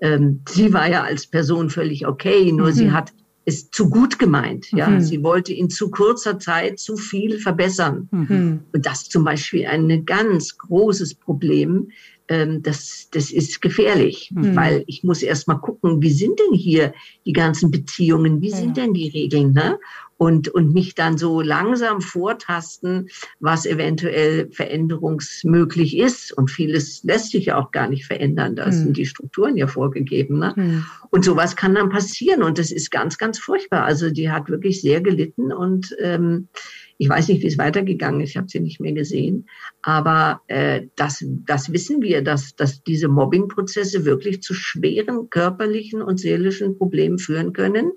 [0.00, 2.72] ähm, sie war ja als Person völlig okay, nur mhm.
[2.72, 3.12] sie hat
[3.44, 4.70] es zu gut gemeint.
[4.72, 5.00] Ja, mhm.
[5.00, 8.08] sie wollte in zu kurzer Zeit zu viel verbessern.
[8.10, 8.60] Mhm.
[8.72, 11.90] Und das zum Beispiel ein ganz großes Problem.
[12.28, 14.54] Ähm, das, das ist gefährlich, mhm.
[14.54, 16.92] weil ich muss erst mal gucken, wie sind denn hier
[17.24, 18.56] die ganzen Beziehungen, wie ja.
[18.56, 19.78] sind denn die Regeln, ne?
[20.18, 26.36] Und, und mich dann so langsam vortasten, was eventuell veränderungsmöglich ist.
[26.36, 28.56] Und vieles lässt sich ja auch gar nicht verändern.
[28.56, 28.72] Da hm.
[28.72, 30.40] sind die Strukturen ja vorgegeben.
[30.40, 30.54] Ne?
[30.56, 30.84] Hm.
[31.10, 32.42] Und sowas kann dann passieren.
[32.42, 33.84] Und das ist ganz, ganz furchtbar.
[33.84, 36.48] Also die hat wirklich sehr gelitten und ähm,
[37.00, 39.48] ich weiß nicht, wie es weitergegangen ist, ich habe sie nicht mehr gesehen.
[39.82, 46.18] Aber äh, das, das wissen wir, dass, dass diese Mobbingprozesse wirklich zu schweren körperlichen und
[46.18, 47.92] seelischen Problemen führen können.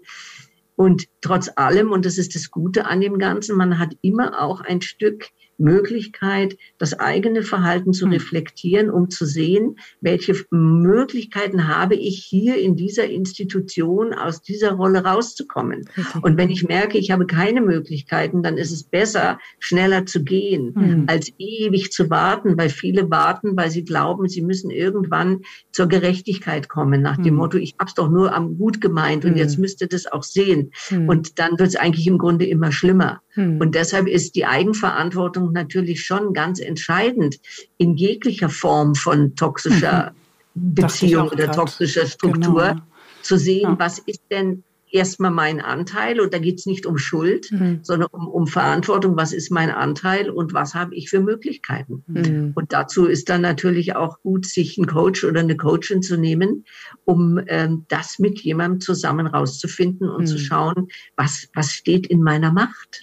[0.82, 4.62] Und trotz allem, und das ist das Gute an dem Ganzen, man hat immer auch
[4.62, 5.30] ein Stück
[5.62, 8.14] Möglichkeit, das eigene Verhalten zu hm.
[8.14, 15.04] reflektieren, um zu sehen, welche Möglichkeiten habe ich hier in dieser Institution aus dieser Rolle
[15.04, 15.90] rauszukommen.
[16.22, 20.74] Und wenn ich merke, ich habe keine Möglichkeiten, dann ist es besser, schneller zu gehen,
[20.76, 21.04] mhm.
[21.08, 26.70] als ewig zu warten, weil viele warten, weil sie glauben, sie müssen irgendwann zur Gerechtigkeit
[26.70, 27.40] kommen, nach dem mhm.
[27.40, 29.38] Motto, ich habe es doch nur am gut gemeint und mhm.
[29.38, 30.72] jetzt müsste das auch sehen.
[30.88, 31.08] Hm.
[31.08, 33.22] Und dann wird es eigentlich im Grunde immer schlimmer.
[33.34, 33.60] Hm.
[33.60, 37.38] Und deshalb ist die Eigenverantwortung natürlich schon ganz entscheidend
[37.78, 40.14] in jeglicher Form von toxischer
[40.54, 40.76] mhm.
[40.76, 41.56] Beziehung oder grad.
[41.56, 42.82] toxischer Struktur genau.
[43.22, 43.80] zu sehen, ja.
[43.80, 47.80] was ist denn erstmal mein Anteil und da geht es nicht um Schuld, mhm.
[47.82, 52.04] sondern um, um, Verantwortung, was ist mein Anteil und was habe ich für Möglichkeiten.
[52.08, 52.52] Mhm.
[52.56, 56.66] Und dazu ist dann natürlich auch gut, sich einen Coach oder eine Coachin zu nehmen,
[57.06, 60.28] um ähm, das mit jemandem zusammen rauszufinden und mhm.
[60.28, 63.02] zu schauen, was, was steht in meiner Macht.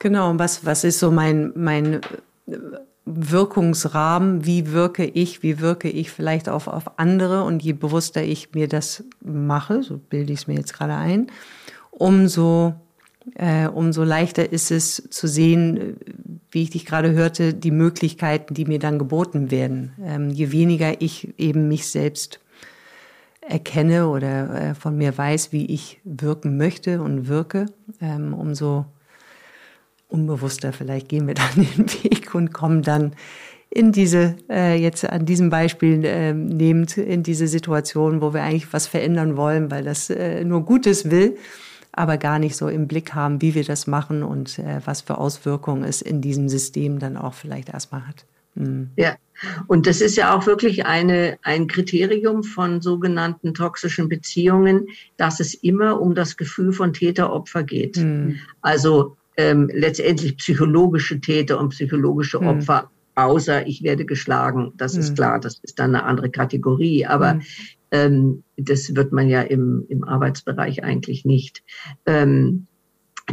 [0.00, 2.00] Genau, was, was ist so mein, mein
[3.04, 8.54] Wirkungsrahmen, wie wirke ich, wie wirke ich vielleicht auf, auf andere und je bewusster ich
[8.54, 11.26] mir das mache, so bilde ich es mir jetzt gerade ein,
[11.90, 12.74] umso,
[13.34, 15.98] äh, umso leichter ist es zu sehen,
[16.50, 19.92] wie ich dich gerade hörte, die Möglichkeiten, die mir dann geboten werden.
[20.02, 22.40] Ähm, je weniger ich eben mich selbst
[23.42, 27.66] erkenne oder äh, von mir weiß, wie ich wirken möchte und wirke,
[28.00, 28.86] ähm, umso
[30.10, 33.12] unbewusster vielleicht gehen wir dann den Weg und kommen dann
[33.70, 38.72] in diese, äh, jetzt an diesem Beispiel äh, nehmend, in diese Situation, wo wir eigentlich
[38.72, 41.36] was verändern wollen, weil das äh, nur Gutes will,
[41.92, 45.18] aber gar nicht so im Blick haben, wie wir das machen und äh, was für
[45.18, 48.24] Auswirkungen es in diesem System dann auch vielleicht erstmal hat.
[48.56, 48.90] Mhm.
[48.96, 49.14] Ja,
[49.68, 55.54] und das ist ja auch wirklich eine, ein Kriterium von sogenannten toxischen Beziehungen, dass es
[55.54, 57.96] immer um das Gefühl von Täter-Opfer geht.
[57.98, 58.40] Mhm.
[58.60, 62.46] Also ähm, letztendlich psychologische Täter und psychologische hm.
[62.46, 62.88] Opfer, hm.
[63.14, 64.72] außer ich werde geschlagen.
[64.76, 65.00] Das hm.
[65.00, 67.06] ist klar, das ist dann eine andere Kategorie.
[67.06, 67.42] Aber hm.
[67.90, 71.62] ähm, das wird man ja im, im Arbeitsbereich eigentlich nicht.
[72.04, 72.66] Ähm,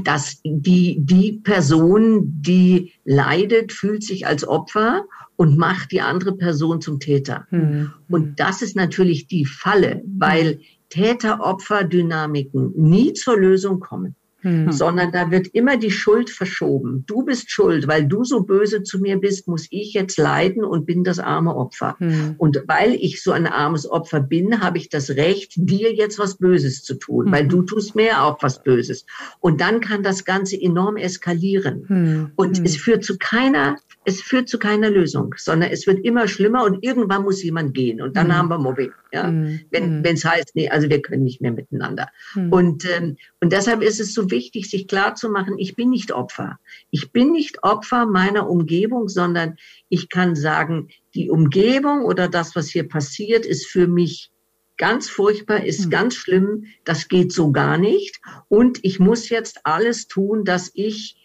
[0.04, 5.06] dass die, die Person, die leidet, fühlt sich als Opfer
[5.38, 7.48] und macht die andere Person zum Täter.
[7.50, 7.94] Mhm.
[8.08, 14.72] Und das ist natürlich die Falle, weil Täter-Opfer-Dynamiken nie zur Lösung kommen hm.
[14.72, 17.04] sondern da wird immer die Schuld verschoben.
[17.08, 20.86] Du bist schuld, weil du so böse zu mir bist, muss ich jetzt leiden und
[20.86, 21.96] bin das arme Opfer.
[22.00, 22.36] Hm.
[22.38, 26.38] Und weil ich so ein armes Opfer bin, habe ich das Recht, dir jetzt was
[26.38, 27.32] Böses zu tun, hm.
[27.32, 29.06] weil du tust mir auch was Böses.
[29.40, 31.86] Und dann kann das Ganze enorm eskalieren.
[31.88, 32.32] Hm.
[32.36, 32.66] Und hm.
[32.66, 36.82] es führt zu keiner es führt zu keiner Lösung, sondern es wird immer schlimmer und
[36.82, 38.34] irgendwann muss jemand gehen und dann mhm.
[38.38, 38.94] haben wir Mobbing.
[39.12, 39.30] Ja?
[39.30, 39.66] Mhm.
[39.70, 42.08] Wenn es heißt, nee, also wir können nicht mehr miteinander.
[42.34, 42.54] Mhm.
[42.54, 46.14] Und, ähm, und deshalb ist es so wichtig, sich klar zu machen, ich bin nicht
[46.14, 46.58] Opfer.
[46.90, 49.58] Ich bin nicht Opfer meiner Umgebung, sondern
[49.90, 54.32] ich kann sagen, die Umgebung oder das, was hier passiert, ist für mich
[54.78, 55.90] ganz furchtbar, ist mhm.
[55.90, 58.22] ganz schlimm, das geht so gar nicht.
[58.48, 61.18] Und ich muss jetzt alles tun, dass ich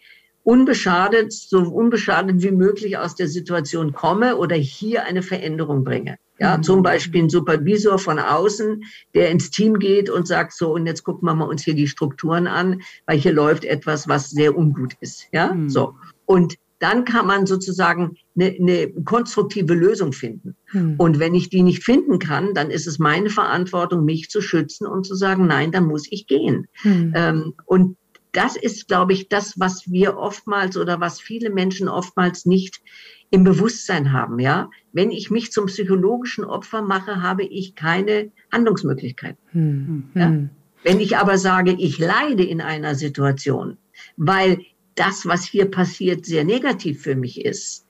[0.43, 6.17] unbeschadet, so unbeschadet wie möglich aus der Situation komme oder hier eine Veränderung bringe.
[6.39, 6.63] Ja, mhm.
[6.63, 11.03] zum Beispiel ein Supervisor von außen, der ins Team geht und sagt so, und jetzt
[11.03, 14.93] gucken wir mal uns hier die Strukturen an, weil hier läuft etwas, was sehr ungut
[14.99, 15.27] ist.
[15.31, 15.69] Ja, mhm.
[15.69, 15.95] so.
[16.25, 20.55] Und dann kann man sozusagen eine, eine konstruktive Lösung finden.
[20.73, 20.95] Mhm.
[20.97, 24.85] Und wenn ich die nicht finden kann, dann ist es meine Verantwortung, mich zu schützen
[24.85, 26.67] und zu sagen, nein, dann muss ich gehen.
[26.83, 27.13] Mhm.
[27.15, 27.95] Ähm, und
[28.33, 32.81] das ist, glaube ich, das, was wir oftmals oder was viele Menschen oftmals nicht
[33.29, 34.69] im Bewusstsein haben, ja.
[34.91, 39.37] Wenn ich mich zum psychologischen Opfer mache, habe ich keine Handlungsmöglichkeit.
[39.51, 40.03] Hm.
[40.13, 40.27] Ja?
[40.27, 40.49] Hm.
[40.83, 43.77] Wenn ich aber sage, ich leide in einer Situation,
[44.17, 44.59] weil
[44.95, 47.85] das, was hier passiert, sehr negativ für mich ist,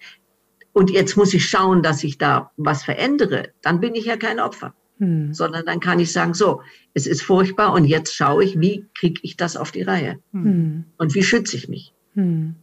[0.73, 4.39] und jetzt muss ich schauen, dass ich da was verändere, dann bin ich ja kein
[4.39, 4.73] Opfer.
[5.03, 5.33] Hm.
[5.33, 6.61] Sondern dann kann ich sagen, so,
[6.93, 10.19] es ist furchtbar und jetzt schaue ich, wie kriege ich das auf die Reihe?
[10.31, 10.85] Hm.
[10.97, 11.93] Und wie schütze ich mich?
[12.13, 12.55] Hm.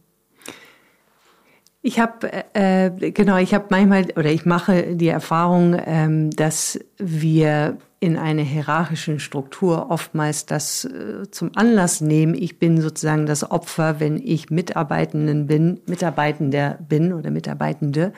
[1.83, 7.77] Ich habe äh, genau, ich habe manchmal oder ich mache die Erfahrung, ähm, dass wir
[7.99, 13.99] in einer hierarchischen Struktur oftmals das äh, zum Anlass nehmen, ich bin sozusagen das Opfer,
[13.99, 18.13] wenn ich Mitarbeitenden bin, Mitarbeitender bin oder Mitarbeitende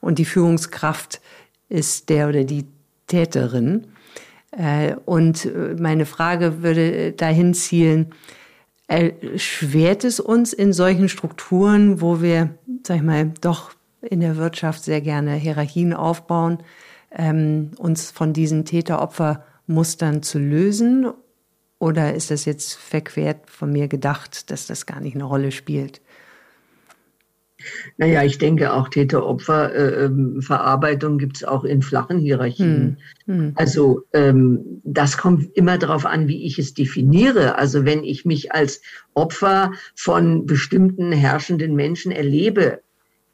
[0.00, 1.20] und die Führungskraft
[1.68, 2.66] ist der oder die
[3.10, 3.88] Täterin.
[4.52, 8.14] Äh, und äh, meine Frage würde dahin zielen,
[8.86, 14.82] erschwert es uns in solchen Strukturen, wo wir, sag ich mal, doch in der Wirtschaft
[14.82, 16.58] sehr gerne Hierarchien aufbauen,
[17.12, 21.06] ähm, uns von diesen Täter-Opfer-Mustern zu lösen?
[21.78, 26.00] Oder ist das jetzt verquert von mir gedacht, dass das gar nicht eine Rolle spielt?
[27.96, 32.98] Naja, ich denke auch Täter-Opfer-Verarbeitung äh, ähm, gibt es auch in flachen Hierarchien.
[33.26, 33.34] Hm.
[33.34, 33.52] Hm.
[33.56, 37.58] Also ähm, das kommt immer darauf an, wie ich es definiere.
[37.58, 38.80] Also wenn ich mich als
[39.14, 42.82] Opfer von bestimmten herrschenden Menschen erlebe,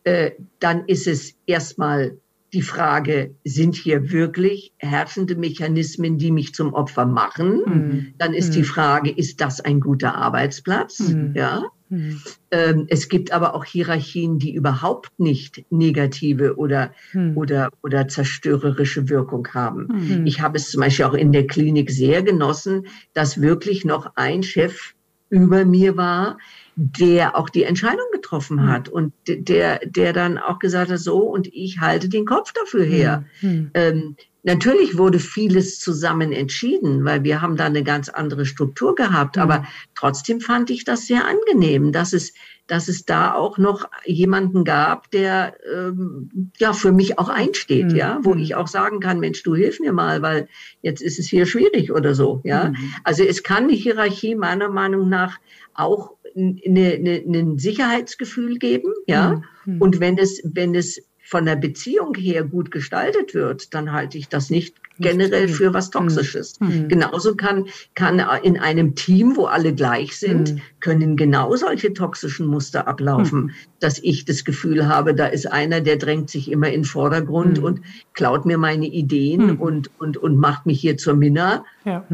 [0.05, 2.17] äh, dann ist es erstmal
[2.53, 7.63] die Frage, sind hier wirklich herrschende Mechanismen, die mich zum Opfer machen?
[7.67, 8.15] Mhm.
[8.19, 8.55] Dann ist mhm.
[8.55, 11.01] die Frage, ist das ein guter Arbeitsplatz?
[11.01, 11.33] Mhm.
[11.35, 11.65] Ja.
[11.89, 12.21] Mhm.
[12.51, 17.37] Ähm, es gibt aber auch Hierarchien, die überhaupt nicht negative oder, mhm.
[17.37, 19.89] oder, oder zerstörerische Wirkung haben.
[19.91, 20.27] Mhm.
[20.27, 24.43] Ich habe es zum Beispiel auch in der Klinik sehr genossen, dass wirklich noch ein
[24.43, 24.95] Chef
[25.29, 26.39] über mir war,
[26.77, 28.69] der auch die Entscheidung getroffen hm.
[28.69, 32.85] hat und der, der dann auch gesagt hat, so, und ich halte den Kopf dafür
[32.85, 33.25] her.
[33.41, 33.71] Mhm.
[33.73, 39.37] Ähm, natürlich wurde vieles zusammen entschieden, weil wir haben da eine ganz andere Struktur gehabt,
[39.37, 39.43] mhm.
[39.43, 42.35] aber trotzdem fand ich das sehr angenehm, dass es,
[42.67, 47.97] dass es da auch noch jemanden gab, der ähm, ja für mich auch einsteht, mhm.
[47.97, 48.41] ja, wo hm.
[48.41, 50.47] ich auch sagen kann, Mensch, du hilf mir mal, weil
[50.83, 52.67] jetzt ist es hier schwierig oder so, ja.
[52.67, 52.77] Hm.
[53.03, 55.39] Also es kann die Hierarchie meiner Meinung nach
[55.77, 59.43] auch ein Sicherheitsgefühl geben, ja.
[59.65, 59.81] Mhm.
[59.81, 64.29] Und wenn es, wenn es von der Beziehung her gut gestaltet wird, dann halte ich
[64.29, 66.59] das nicht generell für was Toxisches.
[66.61, 66.89] Mhm.
[66.89, 70.61] Genauso kann, kann in einem Team, wo alle gleich sind, mhm.
[70.81, 73.51] können genau solche toxischen Muster ablaufen, mhm.
[73.81, 77.59] dass ich das Gefühl habe, da ist einer, der drängt sich immer in den Vordergrund
[77.59, 77.65] mhm.
[77.65, 77.81] und
[78.15, 81.65] klaut mir meine Ideen und, und, und macht mich hier zur Minna.
[81.85, 82.05] Ja.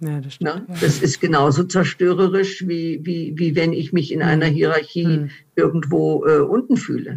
[0.00, 4.46] ja das, Na, das ist genauso zerstörerisch, wie, wie, wie wenn ich mich in einer
[4.46, 7.16] Hierarchie irgendwo äh, unten fühle.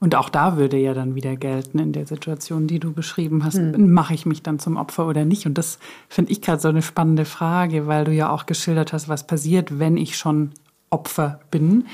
[0.00, 3.58] Und auch da würde ja dann wieder gelten in der Situation, die du beschrieben hast,
[3.58, 3.92] hm.
[3.92, 5.44] mache ich mich dann zum Opfer oder nicht?
[5.44, 9.10] Und das finde ich gerade so eine spannende Frage, weil du ja auch geschildert hast,
[9.10, 10.52] was passiert, wenn ich schon
[10.88, 11.86] Opfer bin.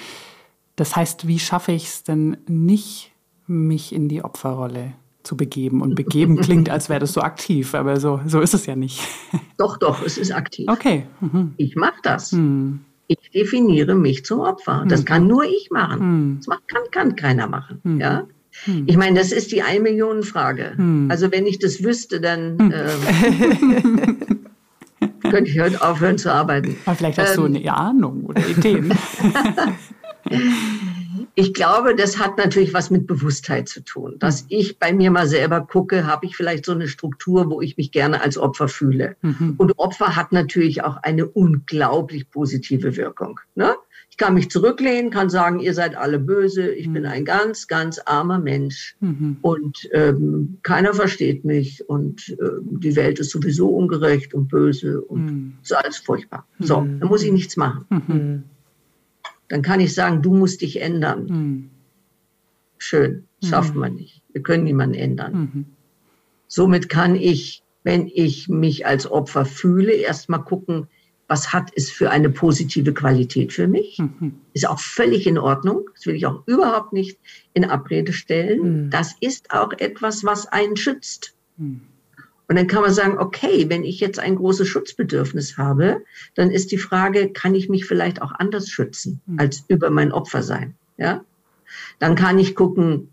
[0.76, 3.10] Das heißt, wie schaffe ich es denn nicht,
[3.48, 4.92] mich in die Opferrolle
[5.24, 5.82] zu begeben?
[5.82, 9.00] Und begeben klingt, als wäre das so aktiv, aber so, so ist es ja nicht.
[9.58, 10.68] Doch, doch, es ist aktiv.
[10.70, 11.06] Okay.
[11.20, 11.54] Mhm.
[11.56, 12.30] Ich mache das.
[12.30, 12.84] Mhm.
[13.08, 14.84] Ich definiere mich zum Opfer.
[14.88, 15.04] Das hm.
[15.06, 16.00] kann nur ich machen.
[16.00, 16.40] Hm.
[16.44, 17.80] Das kann, kann keiner machen.
[17.84, 18.00] Hm.
[18.00, 18.26] Ja?
[18.64, 18.84] Hm.
[18.86, 20.72] Ich meine, das ist die ein Millionen Frage.
[20.76, 21.08] Hm.
[21.10, 22.72] Also wenn ich das wüsste, dann hm.
[22.74, 24.38] ähm,
[25.30, 26.76] könnte ich heute aufhören zu arbeiten.
[26.84, 28.92] Aber vielleicht hast ähm, du eine Ahnung oder Ideen.
[31.38, 34.16] Ich glaube, das hat natürlich was mit Bewusstheit zu tun.
[34.18, 34.49] Dass mhm.
[34.49, 37.92] ich bei mir mal selber gucke, habe ich vielleicht so eine Struktur, wo ich mich
[37.92, 39.16] gerne als Opfer fühle.
[39.20, 39.55] Mhm.
[39.59, 43.38] Und Opfer hat natürlich auch eine unglaublich positive Wirkung.
[43.55, 43.75] Ne?
[44.09, 46.92] Ich kann mich zurücklehnen, kann sagen, ihr seid alle böse, ich mhm.
[46.94, 49.37] bin ein ganz, ganz armer Mensch mhm.
[49.42, 55.27] und ähm, keiner versteht mich und äh, die Welt ist sowieso ungerecht und böse und
[55.27, 55.53] mhm.
[55.62, 56.46] ist alles furchtbar.
[56.61, 57.01] So, mhm.
[57.01, 58.46] dann muss ich nichts machen
[59.48, 61.26] dann kann ich sagen, du musst dich ändern.
[61.26, 61.70] Mhm.
[62.78, 63.80] Schön, schafft mhm.
[63.80, 64.22] man nicht.
[64.32, 65.32] Wir können niemanden ändern.
[65.35, 65.64] Mhm.
[66.48, 70.88] Somit kann ich, wenn ich mich als Opfer fühle, erstmal gucken,
[71.28, 73.98] was hat es für eine positive Qualität für mich?
[73.98, 74.37] Mhm.
[74.52, 75.88] Ist auch völlig in Ordnung.
[75.94, 77.18] Das will ich auch überhaupt nicht
[77.52, 78.85] in Abrede stellen.
[78.87, 78.90] Mhm.
[78.90, 81.35] Das ist auch etwas, was einen schützt.
[81.56, 81.80] Mhm.
[82.48, 86.04] Und dann kann man sagen, okay, wenn ich jetzt ein großes Schutzbedürfnis habe,
[86.35, 89.38] dann ist die Frage, kann ich mich vielleicht auch anders schützen hm.
[89.40, 90.74] als über mein Opfer sein?
[90.96, 91.24] Ja?
[91.98, 93.12] Dann kann ich gucken,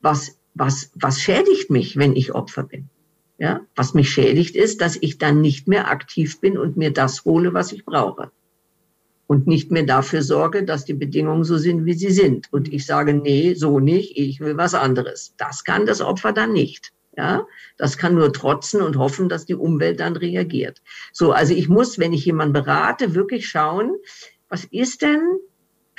[0.00, 2.88] was, was, was schädigt mich, wenn ich Opfer bin?
[3.38, 3.62] Ja?
[3.74, 7.52] Was mich schädigt ist, dass ich dann nicht mehr aktiv bin und mir das hole,
[7.52, 8.30] was ich brauche.
[9.26, 12.52] Und nicht mehr dafür sorge, dass die Bedingungen so sind, wie sie sind.
[12.52, 15.34] Und ich sage, nee, so nicht, ich will was anderes.
[15.36, 16.92] Das kann das Opfer dann nicht.
[17.16, 17.46] Ja,
[17.76, 20.80] das kann nur trotzen und hoffen, dass die Umwelt dann reagiert.
[21.12, 23.96] So, also ich muss, wenn ich jemanden berate, wirklich schauen,
[24.48, 25.20] was ist denn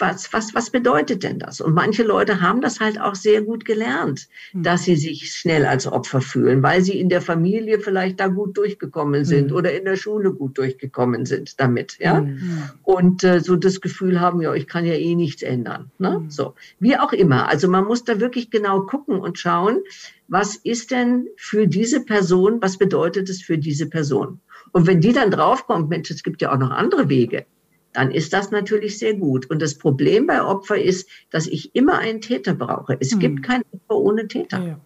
[0.02, 1.62] was, was, was bedeutet denn das?
[1.62, 4.64] Und manche Leute haben das halt auch sehr gut gelernt, mhm.
[4.64, 8.58] dass sie sich schnell als Opfer fühlen, weil sie in der Familie vielleicht da gut
[8.58, 9.56] durchgekommen sind mhm.
[9.56, 12.22] oder in der Schule gut durchgekommen sind damit, ja.
[12.22, 12.64] Mhm.
[12.84, 16.20] Und äh, so das Gefühl haben, ja, ich kann ja eh nichts ändern, ne?
[16.20, 16.30] Mhm.
[16.30, 16.56] So.
[16.80, 17.48] Wie auch immer.
[17.48, 19.80] Also man muss da wirklich genau gucken und schauen,
[20.28, 24.40] was ist denn für diese Person, was bedeutet es für diese Person?
[24.72, 27.46] Und wenn die dann draufkommt, Mensch, es gibt ja auch noch andere Wege,
[27.94, 29.50] dann ist das natürlich sehr gut.
[29.50, 32.98] Und das Problem bei Opfer ist, dass ich immer einen Täter brauche.
[33.00, 33.20] Es mhm.
[33.20, 34.60] gibt kein Opfer ohne Täter.
[34.60, 34.80] Ja,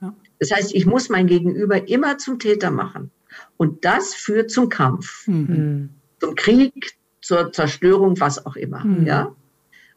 [0.00, 0.14] ja.
[0.38, 3.10] Das heißt, ich muss mein Gegenüber immer zum Täter machen.
[3.56, 5.90] Und das führt zum Kampf, mhm.
[6.20, 8.84] zum Krieg, zur Zerstörung, was auch immer.
[8.84, 9.06] Mhm.
[9.06, 9.34] Ja?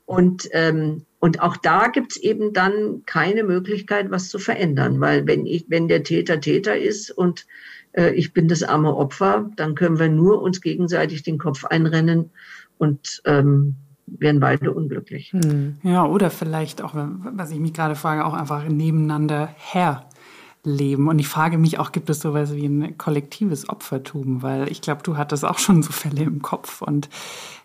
[0.05, 5.45] Und, ähm, und auch da gibt's eben dann keine Möglichkeit, was zu verändern, weil wenn
[5.47, 7.47] ich, wenn der Täter Täter ist und
[7.95, 12.31] ich bin das arme Opfer, dann können wir nur uns gegenseitig den Kopf einrennen
[12.77, 13.75] und ähm,
[14.07, 15.31] werden beide unglücklich.
[15.33, 15.77] Hm.
[15.83, 21.07] Ja, oder vielleicht auch, was ich mich gerade frage, auch einfach nebeneinander herleben.
[21.07, 24.43] Und ich frage mich auch, gibt es sowas wie ein kollektives Opfertum?
[24.43, 26.81] Weil ich glaube, du hattest auch schon so Fälle im Kopf.
[26.81, 27.09] Und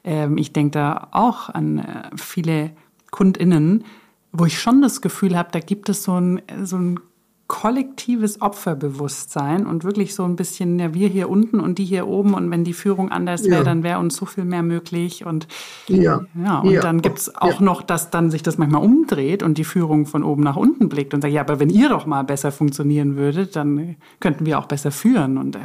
[0.05, 2.71] ähm, ich denke da auch an äh, viele
[3.11, 3.85] KundInnen,
[4.33, 7.01] wo ich schon das Gefühl habe, da gibt es so ein, so ein
[7.51, 12.35] kollektives Opferbewusstsein und wirklich so ein bisschen, ja, wir hier unten und die hier oben
[12.35, 13.51] und wenn die Führung anders ja.
[13.51, 15.49] wäre, dann wäre uns so viel mehr möglich und
[15.89, 16.81] ja, ja und ja.
[16.81, 17.61] dann gibt's auch ja.
[17.61, 21.13] noch, dass dann sich das manchmal umdreht und die Führung von oben nach unten blickt
[21.13, 24.67] und sagt, ja, aber wenn ihr doch mal besser funktionieren würdet, dann könnten wir auch
[24.67, 25.59] besser führen und äh,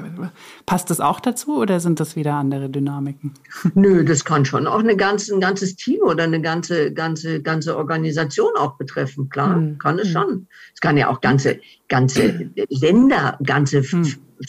[0.65, 3.35] passt das auch dazu oder sind das wieder andere Dynamiken?
[3.75, 7.77] Nö, das kann schon auch eine ganze, ein ganzes Team oder eine ganze, ganze, ganze
[7.77, 9.77] Organisation auch betreffen, klar, mhm.
[9.77, 10.13] kann es hm.
[10.13, 10.47] schon.
[10.73, 14.05] Es kann ja auch ganze ganze Länder, ganze hm.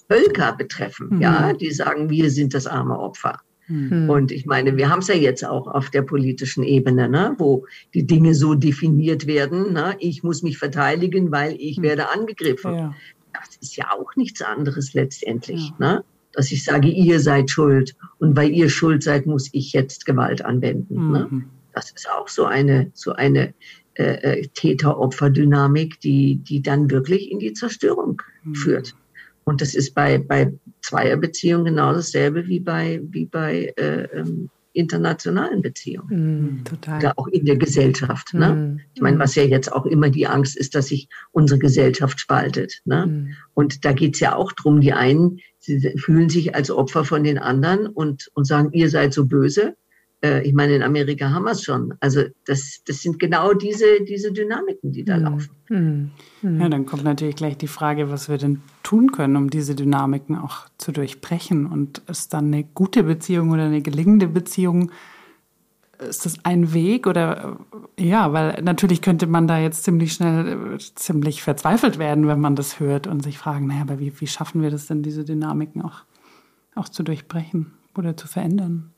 [0.09, 1.21] Völker betreffen, hm.
[1.21, 3.41] ja, die sagen, wir sind das arme Opfer.
[3.67, 4.09] Hm.
[4.09, 7.67] Und ich meine, wir haben es ja jetzt auch auf der politischen Ebene, ne, wo
[7.95, 9.73] die Dinge so definiert werden.
[9.73, 11.83] Ne, ich muss mich verteidigen, weil ich hm.
[11.83, 12.75] werde angegriffen.
[12.75, 12.95] Ja.
[13.33, 15.73] Das ist ja auch nichts anderes letztendlich.
[15.79, 15.95] Ja.
[15.95, 16.05] Ne?
[16.33, 20.45] Dass ich sage, ihr seid schuld und weil ihr schuld seid, muss ich jetzt Gewalt
[20.45, 21.13] anwenden.
[21.13, 21.29] Ne?
[21.31, 21.39] Mhm.
[21.39, 21.45] Ne?
[21.75, 23.53] Das ist auch so eine, so eine
[23.97, 28.55] äh, äh, Täter-Opfer-Dynamik, die, die dann wirklich in die Zerstörung mhm.
[28.55, 28.95] führt.
[29.45, 35.63] Und das ist bei, bei Zweierbeziehungen genau dasselbe wie bei, wie bei äh, ähm, internationalen
[35.63, 36.61] Beziehungen.
[36.61, 36.99] Mm, total.
[36.99, 38.35] Oder auch in der Gesellschaft.
[38.35, 38.55] Ne?
[38.55, 42.21] Mm, ich meine, was ja jetzt auch immer die Angst ist, dass sich unsere Gesellschaft
[42.21, 42.83] spaltet.
[42.85, 43.07] Ne?
[43.07, 43.29] Mm.
[43.55, 47.39] Und da geht's ja auch drum, die einen sie fühlen sich als Opfer von den
[47.39, 49.75] anderen und, und sagen, ihr seid so böse.
[50.23, 51.95] Äh, ich meine, in Amerika haben wir es schon.
[52.01, 55.25] Also das, das sind genau diese, diese Dynamiken, die da mhm.
[55.25, 55.51] laufen.
[55.69, 56.11] Mhm.
[56.61, 60.37] Ja, dann kommt natürlich gleich die Frage, was wir denn tun können, um diese Dynamiken
[60.37, 61.67] auch zu durchbrechen.
[61.67, 64.91] Und ist dann eine gute Beziehung oder eine gelingende Beziehung,
[65.99, 67.59] ist das ein Weg oder
[67.99, 72.81] ja, weil natürlich könnte man da jetzt ziemlich schnell ziemlich verzweifelt werden, wenn man das
[72.81, 76.05] hört und sich fragen, naja, aber wie, wie schaffen wir das denn, diese Dynamiken auch,
[76.75, 78.93] auch zu durchbrechen oder zu verändern?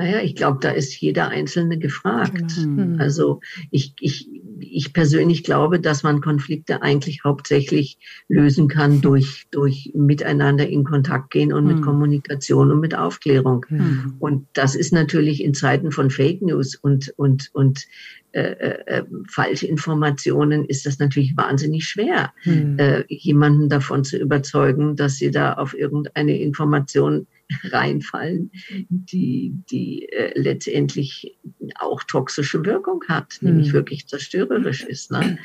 [0.00, 2.56] Naja, ich glaube, da ist jeder Einzelne gefragt.
[2.56, 2.96] Mhm.
[2.98, 9.92] Also ich, ich, ich persönlich glaube, dass man Konflikte eigentlich hauptsächlich lösen kann durch, durch
[9.94, 11.68] miteinander in Kontakt gehen und mhm.
[11.68, 11.84] mit hm.
[11.84, 13.66] Kommunikation und mit Aufklärung.
[13.68, 14.14] Mhm.
[14.20, 17.84] Und das ist natürlich in Zeiten von Fake News und, und, und
[18.32, 22.78] äh, äh, äh falsche Informationen ist das natürlich wahnsinnig schwer, hm.
[22.78, 27.26] äh, jemanden davon zu überzeugen, dass sie da auf irgendeine Information
[27.64, 28.50] reinfallen,
[28.88, 31.38] die, die äh, letztendlich
[31.78, 33.72] auch toxische Wirkung hat, nämlich hm.
[33.74, 35.10] wirklich zerstörerisch ist.
[35.10, 35.38] Ne?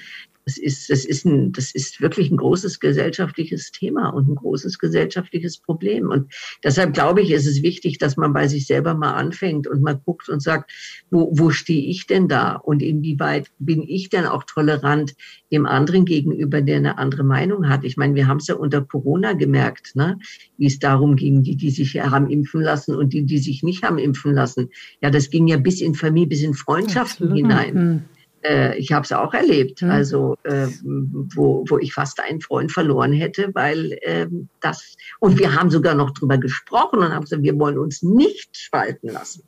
[0.45, 4.77] Das ist, das ist ein, das ist wirklich ein großes gesellschaftliches Thema und ein großes
[4.77, 6.10] gesellschaftliches Problem.
[6.10, 6.31] Und
[6.63, 9.99] deshalb glaube ich, ist es wichtig, dass man bei sich selber mal anfängt und mal
[10.05, 10.71] guckt und sagt,
[11.10, 12.55] wo, wo stehe ich denn da?
[12.55, 15.15] Und inwieweit bin ich denn auch tolerant
[15.51, 17.84] dem anderen gegenüber, der eine andere Meinung hat?
[17.84, 20.19] Ich meine, wir haben es ja unter Corona gemerkt, ne?
[20.58, 23.84] wie es darum ging, die, die sich haben impfen lassen und die, die sich nicht
[23.84, 24.69] haben impfen lassen.
[25.01, 27.38] Ja, das ging ja bis in Familie, bis in Freundschaften Absolut.
[27.38, 28.05] hinein.
[28.47, 29.91] Mhm äh, ich habe es auch erlebt, mhm.
[29.91, 34.27] also äh, wo, wo ich fast einen Freund verloren hätte, weil äh,
[34.62, 38.58] das, und wir haben sogar noch drüber gesprochen und haben gesagt, wir wollen uns nicht
[38.58, 39.43] spalten lassen.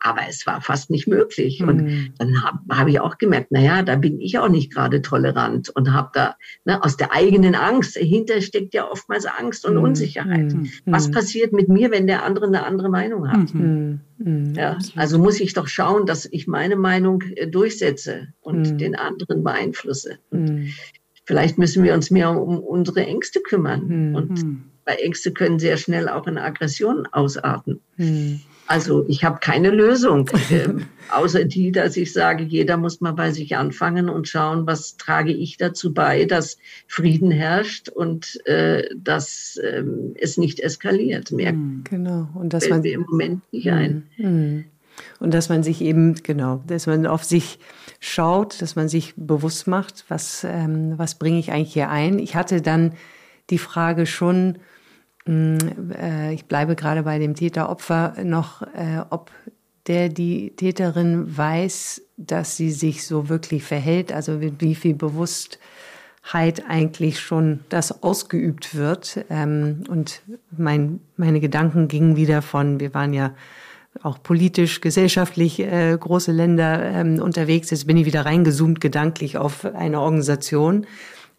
[0.00, 1.60] Aber es war fast nicht möglich.
[1.60, 1.68] Mhm.
[1.68, 5.02] Und dann habe hab ich auch gemerkt, na ja, da bin ich auch nicht gerade
[5.02, 9.74] tolerant und habe da ne, aus der eigenen Angst, dahinter steckt ja oftmals Angst und
[9.74, 9.82] mhm.
[9.82, 10.52] Unsicherheit.
[10.52, 10.70] Mhm.
[10.86, 13.54] Was passiert mit mir, wenn der andere eine andere Meinung hat?
[13.54, 14.00] Mhm.
[14.18, 14.54] Mhm.
[14.54, 18.78] Ja, also muss ich doch schauen, dass ich meine Meinung äh, durchsetze und mhm.
[18.78, 20.18] den anderen beeinflusse.
[20.30, 20.74] Und
[21.24, 24.14] vielleicht müssen wir uns mehr um unsere Ängste kümmern.
[24.14, 27.80] Und weil Ängste können sehr schnell auch in Aggression ausarten.
[28.70, 30.68] Also ich habe keine Lösung, äh,
[31.10, 35.32] außer die, dass ich sage, jeder muss mal bei sich anfangen und schauen, was trage
[35.32, 36.56] ich dazu bei, dass
[36.86, 39.82] Frieden herrscht und äh, dass äh,
[40.14, 41.32] es nicht eskaliert.
[41.32, 42.28] Mehr hm, genau.
[42.34, 44.06] Und dass man wir im Moment nicht ein.
[44.18, 44.60] Mm,
[45.18, 47.58] und dass man sich eben, genau, dass man auf sich
[47.98, 52.20] schaut, dass man sich bewusst macht, was, ähm, was bringe ich eigentlich hier ein.
[52.20, 52.92] Ich hatte dann
[53.50, 54.58] die Frage schon,
[56.32, 59.30] ich bleibe gerade bei dem Täter-Opfer noch, äh, ob
[59.86, 67.20] der die Täterin weiß, dass sie sich so wirklich verhält, also wie viel Bewusstheit eigentlich
[67.20, 69.24] schon das ausgeübt wird.
[69.30, 70.22] Ähm, und
[70.56, 73.34] mein, meine Gedanken gingen wieder von, wir waren ja
[74.02, 77.70] auch politisch, gesellschaftlich äh, große Länder ähm, unterwegs.
[77.70, 80.86] Jetzt bin ich wieder reingezoomt gedanklich auf eine Organisation,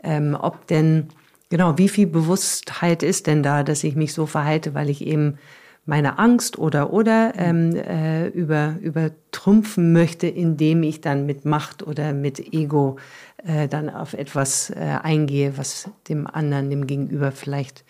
[0.04, 1.08] ähm, ob denn
[1.52, 5.38] Genau, wie viel Bewusstheit ist denn da, dass ich mich so verhalte, weil ich eben
[5.86, 12.14] meine Angst oder oder ähm, äh, über übertrumpfen möchte, indem ich dann mit Macht oder
[12.14, 13.00] mit Ego
[13.46, 17.84] äh, dann auf etwas äh, eingehe, was dem anderen, dem Gegenüber vielleicht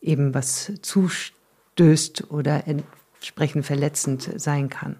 [0.00, 4.94] eben was zustößt oder entsprechend verletzend sein kann.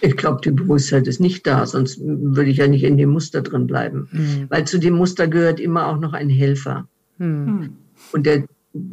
[0.00, 3.42] Ich glaube, die Bewusstheit ist nicht da, sonst würde ich ja nicht in dem Muster
[3.42, 4.08] drin bleiben.
[4.10, 4.46] Mhm.
[4.48, 6.88] Weil zu dem Muster gehört immer auch noch ein Helfer.
[7.18, 7.76] Hm.
[8.12, 8.44] Und der,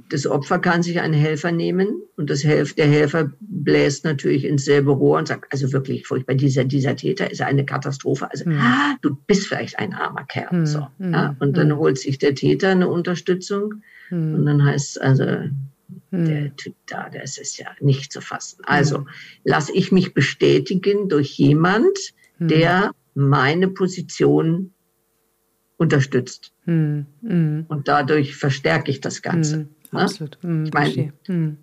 [0.10, 4.66] das Opfer kann sich einen Helfer nehmen und das Helf, der Helfer bläst natürlich ins
[4.66, 8.30] selbe Rohr und sagt, also wirklich furchtbar, dieser, dieser Täter ist eine Katastrophe.
[8.32, 8.58] Also hm.
[8.58, 10.52] ah, du bist vielleicht ein armer Kerl.
[10.52, 10.66] Hm.
[10.66, 11.14] So, hm.
[11.14, 11.36] ja?
[11.40, 11.78] Und dann hm.
[11.78, 14.36] holt sich der Täter eine Unterstützung hm.
[14.36, 15.26] und dann heißt es also,
[16.12, 18.62] der Typ da, das ist ja nicht zu fassen.
[18.66, 19.06] Also
[19.44, 24.74] lasse ich mich bestätigen durch jemand, der meine Position
[25.78, 26.52] unterstützt.
[26.66, 27.66] Hm, hm.
[27.68, 29.56] Und dadurch verstärke ich das Ganze.
[29.56, 30.02] Hm, ne?
[30.02, 30.38] Absolut.
[30.42, 31.58] Hm, ich meine, hm.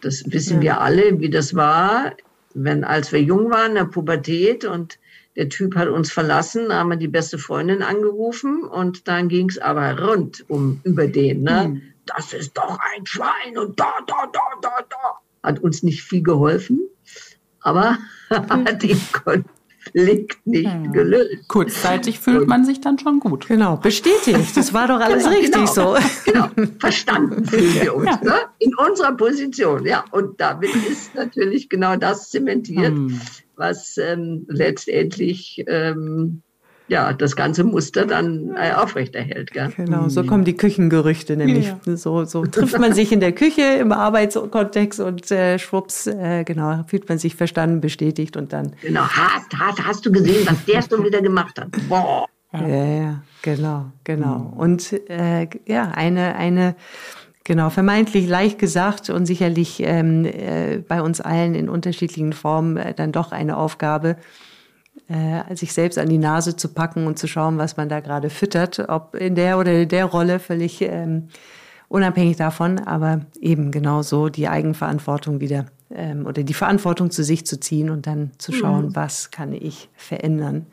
[0.00, 0.62] das wissen ja.
[0.62, 2.12] wir alle, wie das war,
[2.54, 4.98] wenn als wir jung waren, in der Pubertät und
[5.36, 9.58] der Typ hat uns verlassen, haben wir die beste Freundin angerufen und dann ging es
[9.58, 11.42] aber rund um über den.
[11.42, 11.64] Ne?
[11.64, 11.82] Hm.
[12.06, 15.18] Das ist doch ein Schwein und da, da, da, da, da.
[15.42, 16.80] Hat uns nicht viel geholfen,
[17.60, 17.98] aber
[18.30, 19.00] hat ihn
[19.84, 20.92] Konflikt nicht hm.
[20.92, 21.48] gelöst.
[21.48, 23.48] Kurzzeitig fühlt man sich dann schon gut.
[23.48, 24.56] Genau, bestätigt.
[24.56, 25.96] Das war doch alles genau, richtig genau, so.
[26.24, 26.48] Genau,
[26.78, 28.06] verstanden fühlen wir uns.
[28.06, 28.20] Ja.
[28.22, 28.34] Ne?
[28.58, 30.04] In unserer Position, ja.
[30.10, 33.20] Und damit ist natürlich genau das zementiert, hm.
[33.56, 36.42] was ähm, letztendlich ähm,
[36.88, 39.52] ja, das ganze Muster dann äh, aufrechterhält.
[39.52, 39.70] Gell?
[39.76, 41.66] Genau, so kommen die Küchengerüchte nämlich.
[41.84, 41.96] Ja.
[41.96, 46.84] So, so trifft man sich in der Küche im Arbeitskontext und äh, schwupps, äh, genau,
[46.86, 48.74] fühlt man sich verstanden, bestätigt und dann.
[48.82, 51.68] Genau, hast, hast, hast du gesehen, was der schon wieder gemacht hat?
[51.88, 52.26] Boah.
[52.52, 54.38] Ja, ja, genau, genau.
[54.38, 54.52] Mhm.
[54.54, 56.74] Und äh, ja, eine, eine
[57.48, 62.92] Genau, vermeintlich leicht gesagt und sicherlich ähm, äh, bei uns allen in unterschiedlichen Formen äh,
[62.92, 64.18] dann doch eine Aufgabe,
[65.08, 68.30] äh, sich selbst an die Nase zu packen und zu schauen, was man da gerade
[68.30, 71.28] füttert, ob in der oder in der Rolle, völlig ähm,
[71.88, 77.46] unabhängig davon, aber eben genau so die Eigenverantwortung wieder ähm, oder die Verantwortung zu sich
[77.46, 78.96] zu ziehen und dann zu schauen, mhm.
[78.96, 80.66] was kann ich verändern,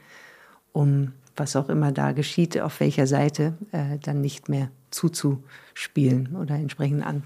[0.73, 6.55] um was auch immer da geschieht, auf welcher Seite, äh, dann nicht mehr zuzuspielen oder
[6.55, 7.23] entsprechend an,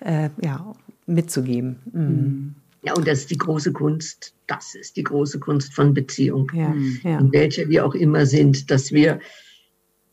[0.00, 0.72] äh, ja,
[1.06, 1.80] mitzugeben.
[1.92, 2.54] Mhm.
[2.84, 2.88] Mhm.
[2.88, 4.34] Ja, und das ist die große Kunst.
[4.46, 7.18] Das ist die große Kunst von Beziehung, ja, ja.
[7.18, 9.20] in welcher wir auch immer sind, dass wir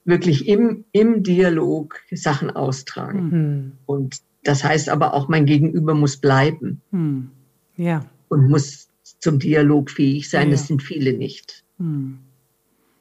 [0.06, 3.30] wirklich im, im Dialog Sachen austragen.
[3.30, 3.72] Mhm.
[3.86, 6.82] Und das heißt aber auch, mein Gegenüber muss bleiben.
[6.92, 7.32] Mhm.
[7.78, 8.06] Ja.
[8.30, 8.88] Und muss
[9.20, 10.48] zum Dialog fähig sein.
[10.48, 10.52] Ja.
[10.52, 11.64] Das sind viele nicht.
[11.78, 12.20] Mhm.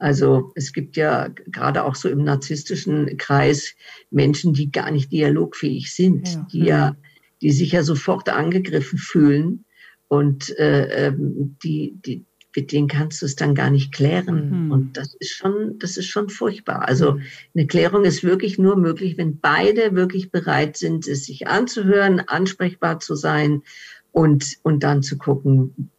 [0.01, 3.75] Also es gibt ja gerade auch so im narzisstischen Kreis
[4.09, 6.47] Menschen, die gar nicht dialogfähig sind, ja.
[6.51, 6.95] die ja
[7.41, 9.65] die sich ja sofort angegriffen fühlen
[10.07, 12.25] und äh, ähm, die, die,
[12.55, 14.65] mit denen kannst du es dann gar nicht klären.
[14.65, 14.71] Mhm.
[14.71, 16.87] Und das ist schon, das ist schon furchtbar.
[16.87, 17.21] Also mhm.
[17.55, 22.99] eine Klärung ist wirklich nur möglich, wenn beide wirklich bereit sind, es sich anzuhören, ansprechbar
[22.99, 23.63] zu sein
[24.11, 25.89] und, und dann zu gucken,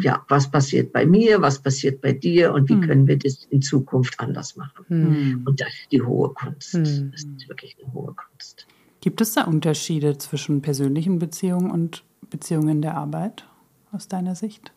[0.00, 2.86] ja, was passiert bei mir, was passiert bei dir und wie mhm.
[2.86, 4.84] können wir das in Zukunft anders machen.
[4.88, 5.42] Mhm.
[5.44, 6.74] Und das ist die hohe Kunst.
[6.74, 7.12] Mhm.
[7.12, 8.66] Das ist wirklich eine hohe Kunst.
[9.00, 13.46] Gibt es da Unterschiede zwischen persönlichen Beziehungen und Beziehungen der Arbeit
[13.92, 14.72] aus deiner Sicht?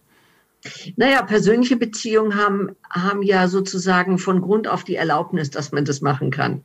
[0.95, 5.99] Naja, persönliche Beziehungen haben, haben ja sozusagen von Grund auf die Erlaubnis, dass man das
[5.99, 6.63] machen kann.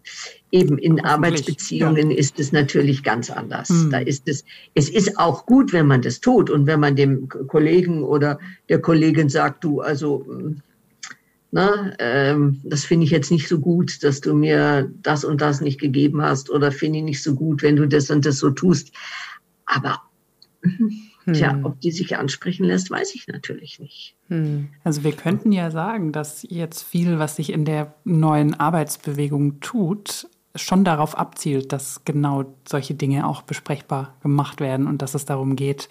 [0.52, 2.16] Eben in Arbeitsbeziehungen ja.
[2.16, 3.70] ist es natürlich ganz anders.
[3.70, 3.90] Hm.
[3.90, 4.44] Da ist es,
[4.74, 8.38] es ist auch gut, wenn man das tut und wenn man dem Kollegen oder
[8.68, 10.24] der Kollegin sagt, du, also
[11.50, 15.60] na, ähm, das finde ich jetzt nicht so gut, dass du mir das und das
[15.60, 18.50] nicht gegeben hast oder finde ich nicht so gut, wenn du das und das so
[18.50, 18.92] tust.
[19.64, 20.02] Aber
[21.28, 21.34] Hm.
[21.34, 24.16] Tja, ob die sich ansprechen lässt, weiß ich natürlich nicht.
[24.28, 24.68] Hm.
[24.82, 30.26] Also wir könnten ja sagen, dass jetzt viel, was sich in der neuen Arbeitsbewegung tut,
[30.54, 35.54] schon darauf abzielt, dass genau solche Dinge auch besprechbar gemacht werden und dass es darum
[35.54, 35.88] geht,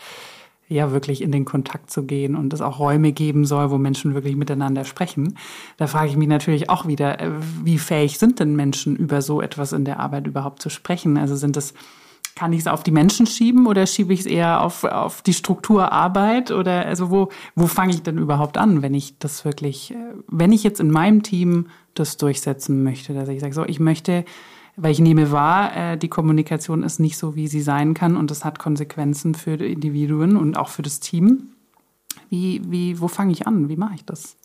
[0.67, 4.13] ja wirklich in den Kontakt zu gehen und es auch Räume geben soll, wo Menschen
[4.13, 5.37] wirklich miteinander sprechen.
[5.77, 7.31] Da frage ich mich natürlich auch wieder, äh,
[7.63, 11.17] wie fähig sind denn Menschen über so etwas in der Arbeit überhaupt zu sprechen?
[11.17, 11.73] Also sind es
[12.35, 15.33] kann ich es auf die Menschen schieben oder schiebe ich es eher auf, auf die
[15.33, 16.51] Strukturarbeit?
[16.51, 19.95] Oder also wo, wo fange ich denn überhaupt an, wenn ich das wirklich, äh,
[20.27, 24.23] wenn ich jetzt in meinem Team das durchsetzen möchte, dass ich sage, so, ich möchte
[24.77, 28.31] weil ich nehme wahr, äh, die Kommunikation ist nicht so, wie sie sein kann und
[28.31, 31.49] das hat Konsequenzen für die Individuen und auch für das Team.
[32.29, 33.69] Wie, wie, wo fange ich an?
[33.69, 34.37] Wie mache ich das?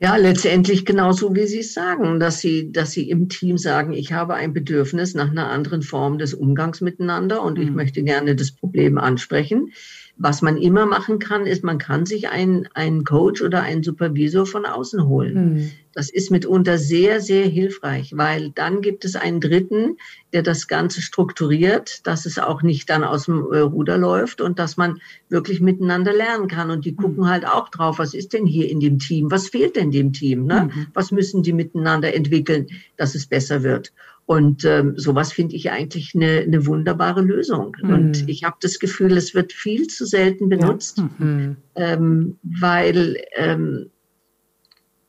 [0.00, 4.12] Ja, letztendlich genauso, wie Sie es sagen, dass Sie, dass Sie im Team sagen, ich
[4.12, 7.64] habe ein Bedürfnis nach einer anderen Form des Umgangs miteinander und mhm.
[7.64, 9.72] ich möchte gerne das Problem ansprechen.
[10.20, 14.46] Was man immer machen kann, ist, man kann sich einen, einen Coach oder einen Supervisor
[14.46, 15.54] von außen holen.
[15.54, 15.70] Mhm.
[15.94, 19.96] Das ist mitunter sehr, sehr hilfreich, weil dann gibt es einen Dritten,
[20.32, 24.58] der das Ganze strukturiert, dass es auch nicht dann aus dem äh, Ruder läuft und
[24.58, 26.70] dass man wirklich miteinander lernen kann.
[26.70, 29.30] Und die gucken halt auch drauf, was ist denn hier in dem Team?
[29.30, 30.46] Was fehlt denn dem Team?
[30.46, 30.68] Ne?
[30.72, 30.86] Mhm.
[30.94, 32.66] Was müssen die miteinander entwickeln,
[32.96, 33.92] dass es besser wird?
[34.28, 37.74] Und ähm, sowas finde ich eigentlich eine, eine wunderbare Lösung.
[37.82, 37.94] Mhm.
[37.94, 41.08] Und ich habe das Gefühl, es wird viel zu selten benutzt, ja.
[41.16, 41.56] mhm.
[41.76, 43.86] ähm, weil ähm,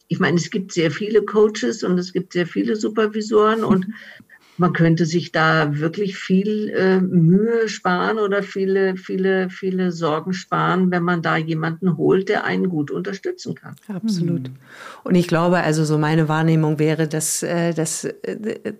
[0.07, 3.88] ich meine, es gibt sehr viele Coaches und es gibt sehr viele Supervisoren und
[4.57, 10.91] man könnte sich da wirklich viel äh, Mühe sparen oder viele, viele, viele Sorgen sparen,
[10.91, 13.76] wenn man da jemanden holt, der einen gut unterstützen kann.
[13.93, 14.47] Absolut.
[14.47, 14.55] Mhm.
[15.03, 18.76] Und ich glaube, also so meine Wahrnehmung wäre, dass, äh, dass äh,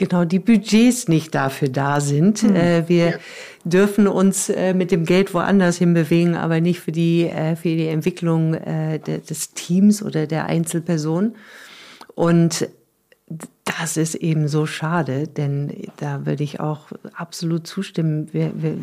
[0.00, 2.42] genau die Budgets nicht dafür da sind.
[2.42, 2.56] Mhm.
[2.56, 3.16] Äh, wir ja.
[3.64, 7.68] dürfen uns äh, mit dem Geld woanders hin bewegen, aber nicht für die, äh, für
[7.68, 11.36] die Entwicklung äh, de, des Teams oder der Einzelperson.
[12.16, 12.68] Und
[13.64, 18.28] das ist eben so schade, denn da würde ich auch absolut zustimmen.
[18.32, 18.76] Wir, wir,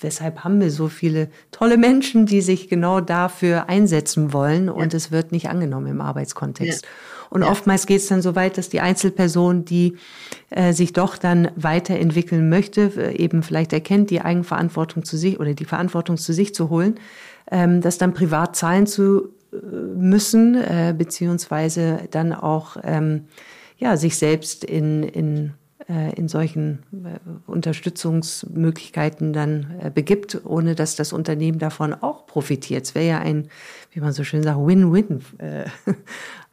[0.00, 4.96] weshalb haben wir so viele tolle Menschen, die sich genau dafür einsetzen wollen und ja.
[4.96, 6.84] es wird nicht angenommen im Arbeitskontext.
[6.84, 6.88] Ja.
[7.30, 7.50] Und ja.
[7.50, 9.96] oftmals geht es dann so weit, dass die Einzelperson, die
[10.50, 15.54] äh, sich doch dann weiterentwickeln möchte, äh, eben vielleicht erkennt, die Eigenverantwortung zu sich oder
[15.54, 16.96] die Verantwortung zu sich zu holen,
[17.50, 23.26] ähm, das dann privat zahlen zu äh, müssen, äh, beziehungsweise dann auch ähm,
[23.78, 25.52] ja, sich selbst in, in
[25.88, 27.18] äh, in solchen äh,
[27.50, 32.84] Unterstützungsmöglichkeiten dann begibt, ohne dass das Unternehmen davon auch profitiert.
[32.84, 33.48] Es wäre ja ein,
[33.92, 35.22] wie man so schön sagt, Win-Win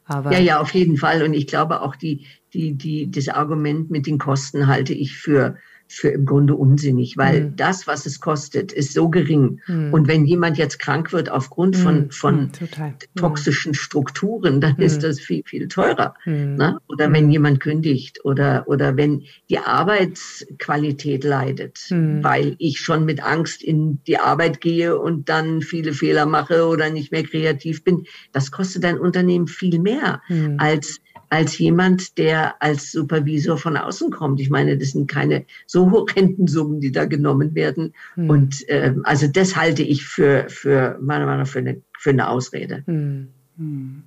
[0.08, 1.22] aber ja, ja, auf jeden Fall.
[1.22, 5.56] Und ich glaube auch die, die, die, das Argument mit den Kosten halte ich für,
[5.88, 7.56] für im Grunde unsinnig, weil mhm.
[7.56, 9.60] das, was es kostet, ist so gering.
[9.66, 9.92] Mhm.
[9.92, 12.10] Und wenn jemand jetzt krank wird aufgrund von, mhm.
[12.10, 16.14] von mhm, toxischen Strukturen, dann ist das viel, viel teurer.
[16.26, 16.78] Ne?
[16.88, 23.62] Oder wenn jemand kündigt oder, oder wenn die Arbeitsqualität leidet, weil ich schon mit Angst
[23.62, 28.50] in die Arbeit gehe und dann viele Fehler mache oder nicht mehr kreativ bin, das
[28.50, 30.20] kostet ein Unternehmen viel mehr
[30.58, 31.00] als
[31.30, 34.40] als jemand, der als Supervisor von außen kommt.
[34.40, 37.94] Ich meine, das sind keine so horrenden Summen, die da genommen werden.
[38.14, 38.30] Hm.
[38.30, 42.28] Und ähm, also das halte ich für, für meiner Meinung nach für eine, für eine
[42.28, 42.82] Ausrede.
[42.86, 43.28] Hm.
[43.56, 44.02] Hm.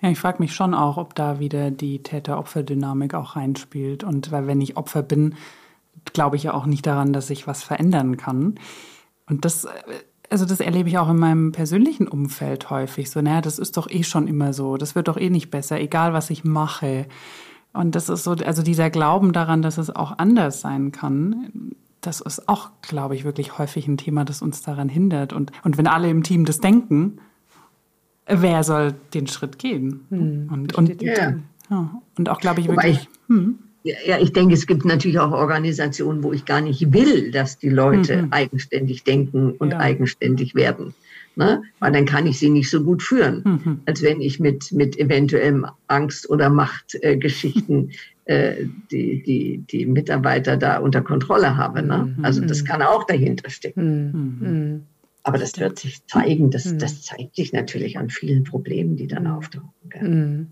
[0.00, 4.04] Ja, ich frage mich schon auch, ob da wieder die Täter-Opfer-Dynamik auch reinspielt.
[4.04, 5.34] Und weil wenn ich Opfer bin,
[6.12, 8.58] glaube ich ja auch nicht daran, dass ich was verändern kann.
[9.26, 9.70] Und das äh,
[10.30, 13.90] also das erlebe ich auch in meinem persönlichen Umfeld häufig so, naja, das ist doch
[13.90, 17.06] eh schon immer so, das wird doch eh nicht besser, egal was ich mache.
[17.72, 22.20] Und das ist so, also dieser Glauben daran, dass es auch anders sein kann, das
[22.20, 25.32] ist auch, glaube ich, wirklich häufig ein Thema, das uns daran hindert.
[25.32, 27.18] Und, und wenn alle im Team das denken,
[28.26, 30.06] wer soll den Schritt gehen?
[30.10, 31.34] Hm, und, und, ja.
[31.70, 31.90] ja.
[32.16, 33.02] und auch, glaube ich, wirklich.
[33.02, 33.58] Ich, hm.
[33.84, 37.68] Ja, ich denke, es gibt natürlich auch Organisationen, wo ich gar nicht will, dass die
[37.68, 38.32] Leute mhm.
[38.32, 39.78] eigenständig denken und ja.
[39.78, 40.94] eigenständig werden.
[41.36, 41.62] Ne?
[41.78, 43.80] Weil dann kann ich sie nicht so gut führen, mhm.
[43.86, 47.92] als wenn ich mit, mit eventuellem Angst- oder Machtgeschichten
[48.24, 51.82] äh, die, die, die Mitarbeiter da unter Kontrolle habe.
[51.82, 52.14] Ne?
[52.16, 52.24] Mhm.
[52.24, 54.40] Also das kann auch dahinter stecken.
[54.40, 54.48] Mhm.
[54.48, 54.82] Mhm.
[55.22, 56.78] Aber das wird sich zeigen, das, mhm.
[56.80, 60.50] das zeigt sich natürlich an vielen Problemen, die dann auftauchen.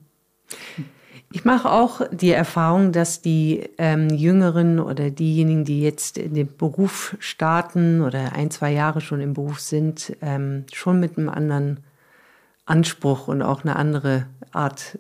[1.33, 6.57] Ich mache auch die Erfahrung, dass die ähm, Jüngeren oder diejenigen, die jetzt in den
[6.57, 11.81] Beruf starten oder ein, zwei Jahre schon im Beruf sind, ähm, schon mit einem anderen
[12.65, 14.99] Anspruch und auch eine andere Art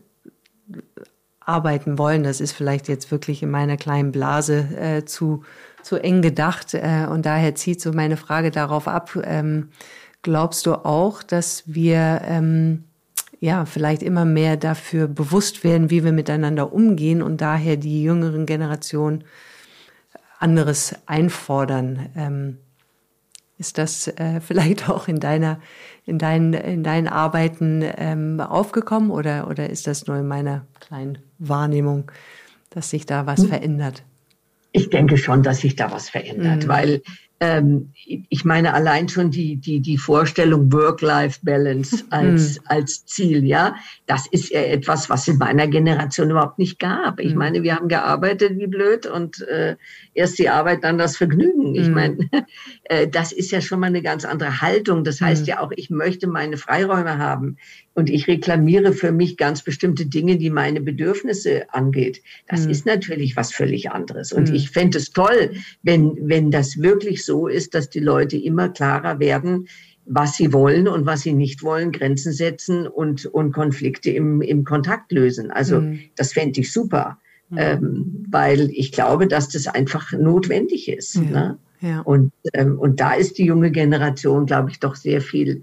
[1.41, 2.25] arbeiten wollen.
[2.25, 5.45] Das ist vielleicht jetzt wirklich in meiner kleinen Blase äh, zu,
[5.83, 6.75] zu eng gedacht.
[6.75, 9.17] Äh, und daher zieht so meine Frage darauf ab.
[9.23, 9.69] Ähm,
[10.23, 12.85] glaubst du auch, dass wir ähm,
[13.41, 18.47] ja vielleicht immer mehr dafür bewusst werden, wie wir miteinander umgehen und daher die jüngeren
[18.47, 19.25] Generationen
[20.39, 22.11] anderes einfordern?
[22.17, 22.59] Ähm,
[23.59, 25.61] ist das äh, vielleicht auch in deiner,
[26.05, 31.19] in deinen, in deinen Arbeiten ähm, aufgekommen oder, oder ist das nur in meiner kleinen
[31.39, 32.11] Wahrnehmung,
[32.71, 33.49] dass sich da was hm.
[33.49, 34.05] verändert?
[34.73, 36.69] Ich denke schon, dass sich da was verändert, mhm.
[36.69, 37.03] weil
[37.39, 42.63] ähm, ich meine allein schon die, die, die Vorstellung Work-Life-Balance als, mm.
[42.67, 43.77] als Ziel, ja,
[44.07, 47.21] das ist ja etwas, was in meiner Generation überhaupt nicht gab.
[47.21, 47.39] Ich mm.
[47.39, 49.77] meine, wir haben gearbeitet wie blöd und äh,
[50.15, 51.75] erst die Arbeit, dann das Vergnügen.
[51.75, 51.93] Ich mm.
[51.93, 52.19] meine,
[52.85, 55.05] äh, das ist ja schon mal eine ganz andere Haltung.
[55.05, 57.59] Das heißt ja auch, ich möchte meine Freiräume haben
[57.97, 62.23] und ich reklamiere für mich ganz bestimmte Dinge, die meine Bedürfnisse angeht.
[62.47, 62.71] Das mm.
[62.71, 64.33] ist natürlich was völlig anderes.
[64.33, 64.55] Und mm.
[64.55, 69.19] ich fände es toll, wenn, wenn das wirklich so ist, dass die Leute immer klarer
[69.19, 69.69] werden,
[70.05, 74.65] was sie wollen und was sie nicht wollen, Grenzen setzen und, und Konflikte im, im
[74.65, 75.51] Kontakt lösen.
[75.51, 75.99] Also mm.
[76.17, 77.19] das fände ich super,
[77.49, 77.57] mm.
[77.59, 81.15] ähm, weil ich glaube, dass das einfach notwendig ist.
[81.15, 81.23] Ja.
[81.23, 81.59] Ne?
[81.81, 82.01] Ja.
[82.01, 85.63] Und, ähm, und da ist die junge Generation, glaube ich, doch sehr viel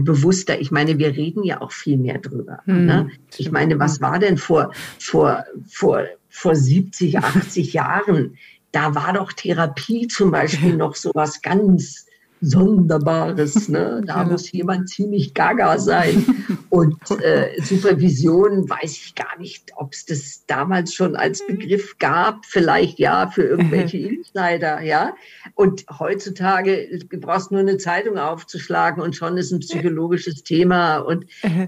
[0.00, 0.60] bewusster.
[0.60, 2.60] Ich meine, wir reden ja auch viel mehr drüber.
[2.66, 2.86] Mm.
[2.86, 3.10] Ne?
[3.36, 8.36] Ich meine, was war denn vor, vor, vor, vor 70, 80 Jahren?
[8.74, 12.06] da war doch Therapie zum Beispiel noch so was ganz
[12.44, 13.68] Sonderbares.
[13.68, 14.02] Ne?
[14.06, 14.24] Da ja.
[14.24, 16.24] muss jemand ziemlich gaga sein.
[16.70, 22.44] Und äh, Supervision weiß ich gar nicht, ob es das damals schon als Begriff gab.
[22.44, 24.82] Vielleicht ja für irgendwelche Insider.
[24.82, 25.14] Ja?
[25.54, 30.98] Und heutzutage du brauchst nur eine Zeitung aufzuschlagen und schon ist ein psychologisches Thema.
[30.98, 31.26] Und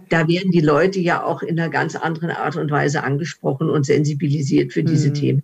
[0.09, 3.87] da werden die Leute ja auch in einer ganz anderen Art und Weise angesprochen und
[3.87, 5.15] sensibilisiert für diese mhm.
[5.15, 5.43] Themen.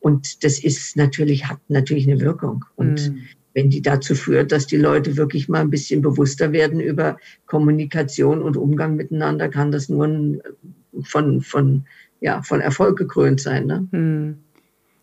[0.00, 2.64] Und das ist natürlich, hat natürlich eine Wirkung.
[2.76, 3.22] Und mhm.
[3.58, 8.40] Wenn die dazu führt, dass die Leute wirklich mal ein bisschen bewusster werden über Kommunikation
[8.40, 10.38] und Umgang miteinander, kann das nur
[11.02, 11.84] von, von,
[12.20, 13.66] ja, von Erfolg gekrönt sein.
[13.66, 13.88] Ne?
[13.90, 14.38] Mhm.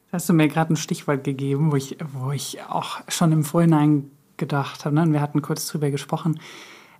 [0.09, 4.05] Hast du mir gerade ein Stichwort gegeben, wo ich, wo ich auch schon im Vorhinein
[4.37, 5.05] gedacht habe, ne?
[5.11, 6.39] wir hatten kurz drüber gesprochen.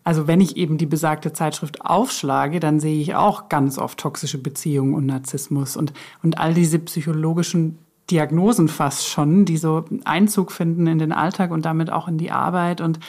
[0.03, 4.39] Also wenn ich eben die besagte Zeitschrift aufschlage, dann sehe ich auch ganz oft toxische
[4.39, 7.77] Beziehungen und Narzissmus und, und all diese psychologischen
[8.11, 12.31] Diagnosen fast schon, die so Einzug finden in den Alltag und damit auch in die
[12.31, 12.81] Arbeit.
[12.81, 12.99] Und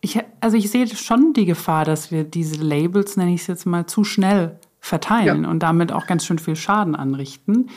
[0.00, 3.66] ich, also ich sehe schon die Gefahr, dass wir diese Labels, nenne ich es jetzt
[3.66, 5.50] mal, zu schnell verteilen ja.
[5.50, 7.70] und damit auch ganz schön viel Schaden anrichten.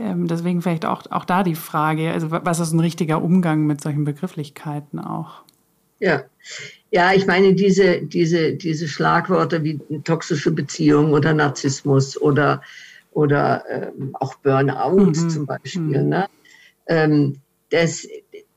[0.00, 3.80] Ähm, deswegen vielleicht auch, auch da die Frage, also was ist ein richtiger Umgang mit
[3.80, 5.42] solchen Begrifflichkeiten auch?
[6.00, 6.24] Ja.
[6.90, 12.62] Ja, ich meine, diese, diese, diese Schlagworte wie toxische Beziehung oder Narzissmus oder
[13.14, 15.30] oder ähm, auch Burnout mhm.
[15.30, 16.02] zum Beispiel.
[16.02, 16.08] Mhm.
[16.08, 16.26] Ne?
[16.86, 17.36] Ähm,
[17.70, 18.06] das,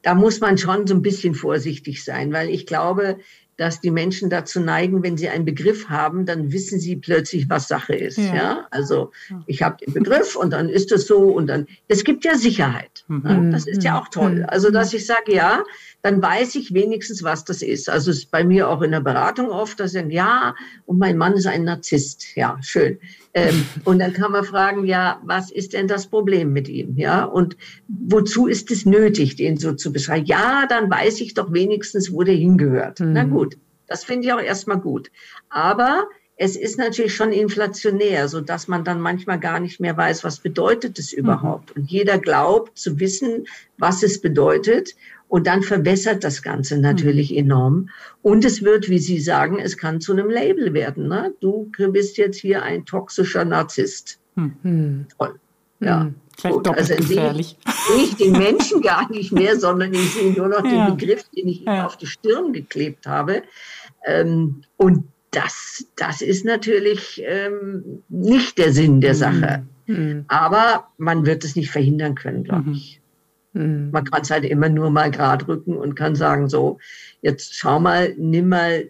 [0.02, 3.18] da muss man schon so ein bisschen vorsichtig sein, weil ich glaube,
[3.58, 7.68] dass die Menschen dazu neigen, wenn sie einen Begriff haben, dann wissen sie plötzlich, was
[7.68, 8.18] Sache ist.
[8.18, 8.68] Ja, ja?
[8.70, 9.12] also
[9.48, 11.66] ich habe den Begriff und dann ist es so und dann.
[11.88, 13.04] Es gibt ja Sicherheit.
[13.08, 13.22] Mhm.
[13.24, 13.50] Ne?
[13.52, 14.36] Das ist ja auch toll.
[14.36, 14.46] Mhm.
[14.48, 15.64] Also dass ich sage, ja,
[16.02, 17.90] dann weiß ich wenigstens, was das ist.
[17.90, 21.00] Also es ist bei mir auch in der Beratung oft, dass sie sagen, ja, und
[21.00, 22.36] mein Mann ist ein Narzisst.
[22.36, 23.00] Ja, schön.
[23.34, 26.98] Ähm, und dann kann man fragen, ja, was ist denn das Problem mit ihm?
[26.98, 30.26] Ja, und wozu ist es nötig, den so zu beschreiben?
[30.26, 33.00] Ja, dann weiß ich doch wenigstens, wo der hingehört.
[33.00, 33.14] Mhm.
[33.14, 35.12] Na gut, das finde ich auch erstmal gut.
[35.50, 36.08] Aber
[36.40, 40.40] es ist natürlich schon inflationär, so dass man dann manchmal gar nicht mehr weiß, was
[40.40, 41.76] bedeutet es überhaupt.
[41.76, 41.82] Mhm.
[41.82, 44.96] Und jeder glaubt zu wissen, was es bedeutet.
[45.30, 47.38] Und dann verbessert das Ganze natürlich mhm.
[47.38, 47.90] enorm.
[48.22, 51.08] Und es wird, wie Sie sagen, es kann zu einem Label werden.
[51.08, 51.34] Ne?
[51.40, 54.20] Du bist jetzt hier ein toxischer Narzisst.
[54.36, 55.08] Mhm.
[55.18, 55.36] Toll.
[55.80, 56.06] Ja.
[56.06, 56.16] Mhm.
[56.38, 57.58] Vielleicht doppelt also gefährlich.
[57.88, 60.88] Sehe ich, den Menschen gar nicht mehr, sondern ich sehe nur noch ja.
[60.88, 61.86] den Begriff, den ich ja.
[61.86, 63.42] auf die Stirn geklebt habe.
[64.06, 69.18] Ähm, und das, das ist natürlich ähm, nicht der Sinn der mhm.
[69.18, 69.64] Sache.
[69.88, 70.26] Mhm.
[70.28, 72.97] Aber man wird es nicht verhindern können, glaube ich.
[73.58, 73.90] Mhm.
[73.92, 76.80] Man kann es halt immer nur mal gerade rücken und kann sagen, so,
[77.22, 78.90] jetzt schau mal, nimm mal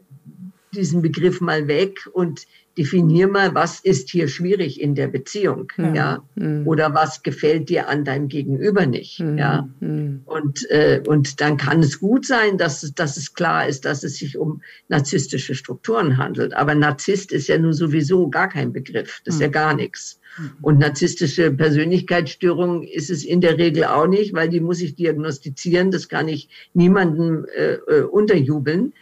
[0.74, 2.46] diesen Begriff mal weg und
[2.78, 5.96] definier mal, was ist hier schwierig in der Beziehung, mhm.
[5.96, 6.68] ja, mhm.
[6.68, 9.38] oder was gefällt dir an deinem Gegenüber nicht, mhm.
[9.38, 10.22] ja, mhm.
[10.26, 14.04] und äh, und dann kann es gut sein, dass es, dass es klar ist, dass
[14.04, 19.22] es sich um narzisstische Strukturen handelt, aber Narzisst ist ja nun sowieso gar kein Begriff,
[19.26, 19.54] das ist ja mhm.
[19.54, 20.17] gar nichts.
[20.62, 25.92] Und narzisstische Persönlichkeitsstörung ist es in der Regel auch nicht, weil die muss ich diagnostizieren.
[25.92, 28.94] Das kann ich niemandem äh, äh unterjubeln.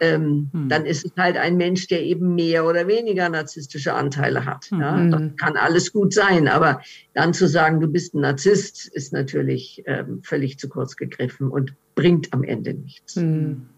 [0.00, 0.68] ähm, hm.
[0.68, 4.66] dann ist es halt ein Mensch, der eben mehr oder weniger narzisstische Anteile hat.
[4.66, 4.80] Hm.
[4.80, 5.06] Ja?
[5.06, 6.80] Das kann alles gut sein, aber
[7.14, 11.74] dann zu sagen, du bist ein Narzisst, ist natürlich ähm, völlig zu kurz gegriffen und
[11.94, 13.16] bringt am Ende nichts.
[13.16, 13.68] Hm.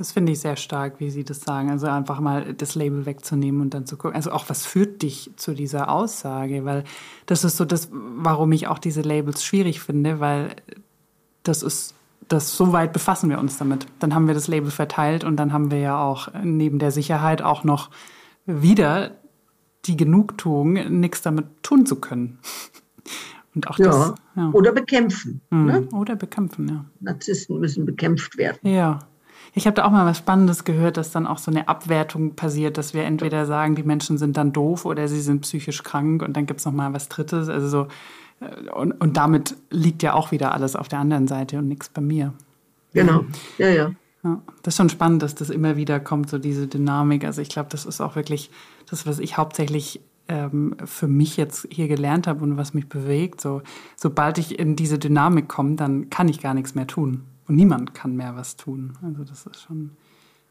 [0.00, 1.68] Das finde ich sehr stark, wie Sie das sagen.
[1.68, 4.16] Also einfach mal das Label wegzunehmen und dann zu gucken.
[4.16, 6.64] Also auch was führt dich zu dieser Aussage?
[6.64, 6.84] Weil
[7.26, 10.56] das ist so das, warum ich auch diese Labels schwierig finde, weil
[11.42, 11.94] das ist
[12.28, 13.84] das so weit befassen wir uns damit.
[13.98, 17.42] Dann haben wir das Label verteilt und dann haben wir ja auch neben der Sicherheit
[17.42, 17.90] auch noch
[18.46, 19.18] wieder
[19.84, 22.38] die Genugtuung, nichts damit tun zu können.
[23.54, 23.84] Und auch ja.
[23.84, 24.14] das.
[24.34, 24.48] Ja.
[24.52, 25.42] Oder bekämpfen.
[25.50, 25.66] Mhm.
[25.66, 25.88] Ne?
[25.92, 26.86] Oder bekämpfen, ja.
[27.00, 28.60] Narzissten müssen bekämpft werden.
[28.62, 29.00] Ja.
[29.52, 32.78] Ich habe da auch mal was Spannendes gehört, dass dann auch so eine Abwertung passiert,
[32.78, 36.36] dass wir entweder sagen, die Menschen sind dann doof oder sie sind psychisch krank und
[36.36, 37.48] dann gibt es noch mal was Drittes.
[37.48, 37.86] Also so
[38.74, 42.00] und, und damit liegt ja auch wieder alles auf der anderen Seite und nichts bei
[42.00, 42.32] mir.
[42.92, 43.24] Genau,
[43.58, 43.90] ja, ja.
[44.22, 47.24] Ja, das ist schon spannend, dass das immer wieder kommt, so diese Dynamik.
[47.24, 48.50] Also ich glaube, das ist auch wirklich
[48.90, 53.40] das, was ich hauptsächlich ähm, für mich jetzt hier gelernt habe und was mich bewegt.
[53.40, 53.62] So,
[53.96, 57.24] sobald ich in diese Dynamik komme, dann kann ich gar nichts mehr tun.
[57.50, 58.96] Und niemand kann mehr was tun.
[59.02, 59.90] Also das ist schon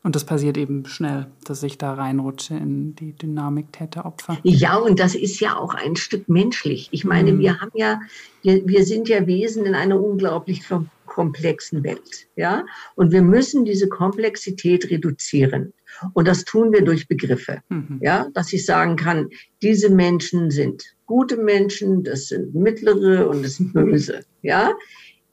[0.03, 4.37] und das passiert eben schnell, dass ich da reinrutsche in die Dynamik Täter-Opfer.
[4.43, 6.89] Ja, und das ist ja auch ein Stück menschlich.
[6.91, 7.39] Ich meine, mhm.
[7.39, 8.01] wir haben ja,
[8.41, 10.63] wir, wir sind ja Wesen in einer unglaublich
[11.05, 12.27] komplexen Welt.
[12.35, 15.73] Ja, und wir müssen diese Komplexität reduzieren.
[16.13, 17.61] Und das tun wir durch Begriffe.
[17.69, 17.99] Mhm.
[18.01, 19.29] Ja, dass ich sagen kann,
[19.61, 24.21] diese Menschen sind gute Menschen, das sind mittlere und das sind böse.
[24.43, 24.73] Ja,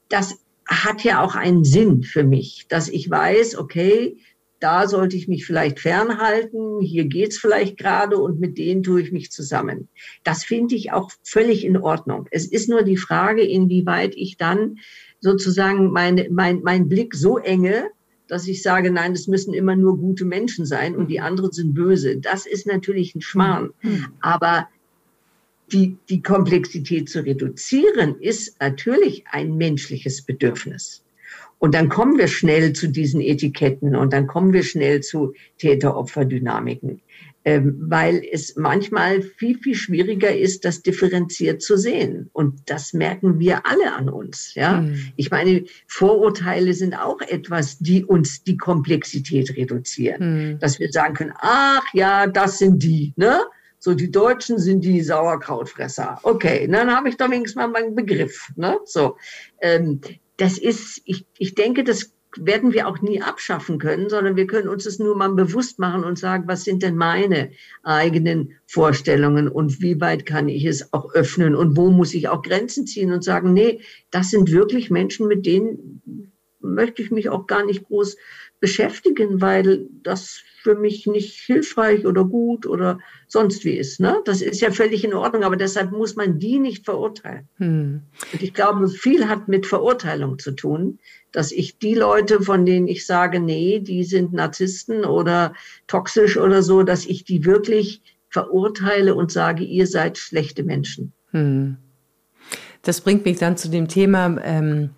[0.09, 0.37] das
[0.67, 4.17] hat ja auch einen Sinn für mich, dass ich weiß, okay,
[4.59, 9.11] da sollte ich mich vielleicht fernhalten, hier geht's vielleicht gerade und mit denen tue ich
[9.11, 9.87] mich zusammen.
[10.23, 12.27] Das finde ich auch völlig in Ordnung.
[12.31, 14.77] Es ist nur die Frage, inwieweit ich dann
[15.19, 17.89] sozusagen meine, mein, mein Blick so enge,
[18.27, 21.73] dass ich sage, nein, es müssen immer nur gute Menschen sein und die anderen sind
[21.73, 22.17] böse.
[22.17, 23.71] Das ist natürlich ein Schmarrn.
[23.81, 24.07] Mhm.
[24.21, 24.67] Aber
[25.71, 31.03] die, die Komplexität zu reduzieren, ist natürlich ein menschliches Bedürfnis.
[31.59, 37.01] Und dann kommen wir schnell zu diesen Etiketten und dann kommen wir schnell zu Täter-Opfer-Dynamiken,
[37.45, 42.29] ähm, weil es manchmal viel, viel schwieriger ist, das differenziert zu sehen.
[42.31, 44.53] Und das merken wir alle an uns.
[44.53, 44.81] Ja?
[44.81, 45.13] Mhm.
[45.15, 50.51] Ich meine, Vorurteile sind auch etwas, die uns die Komplexität reduzieren.
[50.51, 50.59] Mhm.
[50.59, 53.39] Dass wir sagen können, ach ja, das sind die, ne?
[53.87, 56.19] So, die Deutschen sind die Sauerkrautfresser.
[56.23, 58.49] Okay, dann habe ich doch wenigstens mal meinen Begriff.
[58.57, 58.77] Ne?
[58.83, 59.15] So,
[59.61, 60.01] ähm,
[60.35, 64.67] das ist, ich, ich denke, das werden wir auch nie abschaffen können, sondern wir können
[64.67, 69.81] uns das nur mal bewusst machen und sagen, was sind denn meine eigenen Vorstellungen und
[69.81, 73.23] wie weit kann ich es auch öffnen und wo muss ich auch Grenzen ziehen und
[73.23, 73.79] sagen, nee,
[74.11, 76.01] das sind wirklich Menschen, mit denen
[76.59, 78.17] möchte ich mich auch gar nicht groß
[78.59, 83.99] beschäftigen, weil das für mich nicht hilfreich oder gut oder sonst wie ist.
[83.99, 84.21] Ne?
[84.25, 87.47] Das ist ja völlig in Ordnung, aber deshalb muss man die nicht verurteilen.
[87.57, 88.01] Hm.
[88.33, 90.99] Und ich glaube, viel hat mit Verurteilung zu tun,
[91.31, 95.53] dass ich die Leute, von denen ich sage, nee, die sind Narzissten oder
[95.85, 101.13] toxisch oder so, dass ich die wirklich verurteile und sage, ihr seid schlechte Menschen.
[101.31, 101.77] Hm.
[102.81, 104.89] Das bringt mich dann zu dem Thema, ähm, äh,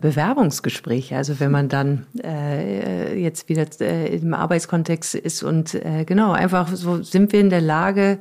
[0.00, 6.32] Bewerbungsgespräche, also wenn man dann äh, jetzt wieder äh, im Arbeitskontext ist und äh, genau,
[6.32, 8.18] einfach so sind wir in der Lage,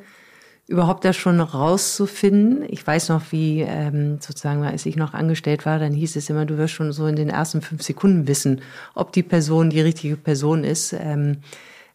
[0.67, 2.65] überhaupt das schon rauszufinden.
[2.67, 6.45] Ich weiß noch, wie ähm, sozusagen, als ich noch angestellt war, dann hieß es immer,
[6.45, 8.61] du wirst schon so in den ersten fünf Sekunden wissen,
[8.95, 10.93] ob die Person die richtige Person ist.
[10.93, 11.37] Ähm,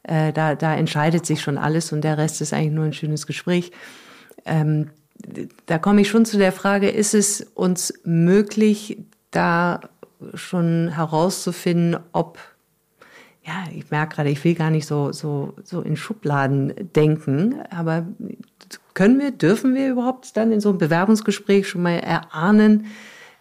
[0.05, 3.27] äh, da, da entscheidet sich schon alles und der Rest ist eigentlich nur ein schönes
[3.27, 3.73] Gespräch.
[4.47, 4.91] Ähm,
[5.67, 8.99] da komme ich schon zu der Frage, ist es uns möglich,
[9.31, 9.81] da
[10.35, 12.39] schon herauszufinden, ob
[13.43, 18.07] ja, ich merke gerade, ich will gar nicht so, so, so in Schubladen denken, aber
[18.95, 22.87] können wir, dürfen wir überhaupt dann in so einem Bewerbungsgespräch schon mal erahnen,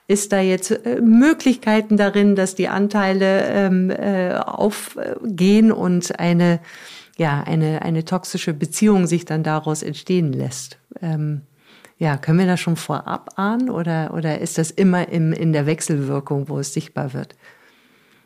[0.08, 6.60] ist da jetzt äh, Möglichkeiten darin, dass die Anteile ähm, äh, aufgehen und eine,
[7.18, 10.80] ja, eine, eine toxische Beziehung sich dann daraus entstehen lässt?
[11.02, 11.42] Ähm,
[12.00, 15.66] ja, können wir das schon vorab ahnen oder, oder ist das immer im, in der
[15.66, 17.36] Wechselwirkung, wo es sichtbar wird?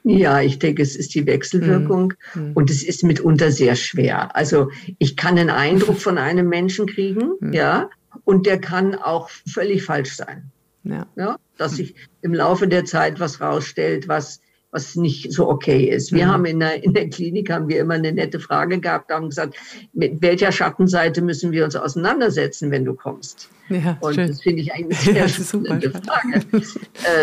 [0.04, 2.52] Ja, ich denke, es ist die Wechselwirkung mhm.
[2.54, 4.36] und es ist mitunter sehr schwer.
[4.36, 4.70] Also
[5.00, 7.54] ich kann einen Eindruck von einem Menschen kriegen, mhm.
[7.54, 7.90] ja,
[8.26, 10.52] und der kann auch völlig falsch sein.
[10.84, 11.08] Ja.
[11.16, 14.42] ja dass sich im Laufe der Zeit was rausstellt, was
[14.74, 16.12] was nicht so okay ist.
[16.12, 16.32] Wir mhm.
[16.32, 19.56] haben in der, in der Klinik haben wir immer eine nette Frage gehabt, haben gesagt,
[19.94, 23.50] mit welcher Schattenseite müssen wir uns auseinandersetzen, wenn du kommst?
[23.70, 24.28] Ja, Und schön.
[24.28, 26.46] das finde ich eigentlich eine sehr ja, spannende Frage.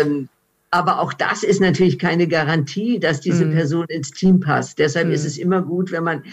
[0.01, 0.29] ähm,
[0.73, 3.51] Aber auch das ist natürlich keine Garantie, dass diese mhm.
[3.51, 4.79] Person ins Team passt.
[4.79, 5.13] Deshalb mhm.
[5.13, 6.23] ist es immer gut, wenn man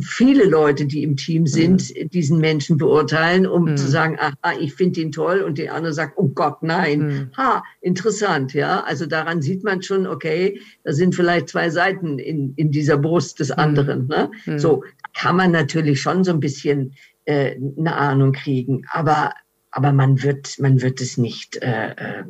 [0.00, 2.08] viele Leute, die im Team sind, mhm.
[2.08, 3.76] diesen Menschen beurteilen, um mhm.
[3.76, 7.00] zu sagen, ah, ich finde ihn toll und der andere sagt, oh Gott, nein.
[7.00, 7.30] Mhm.
[7.36, 8.82] Ha, interessant, ja.
[8.84, 13.38] Also daran sieht man schon, okay, da sind vielleicht zwei Seiten in, in dieser Brust
[13.38, 13.58] des mhm.
[13.58, 14.06] anderen.
[14.06, 14.30] Ne?
[14.56, 14.82] So
[15.12, 16.94] kann man natürlich schon so ein bisschen
[17.26, 18.86] äh, eine Ahnung kriegen.
[18.90, 19.32] Aber
[19.74, 22.24] aber man wird, man wird es nicht, äh, äh,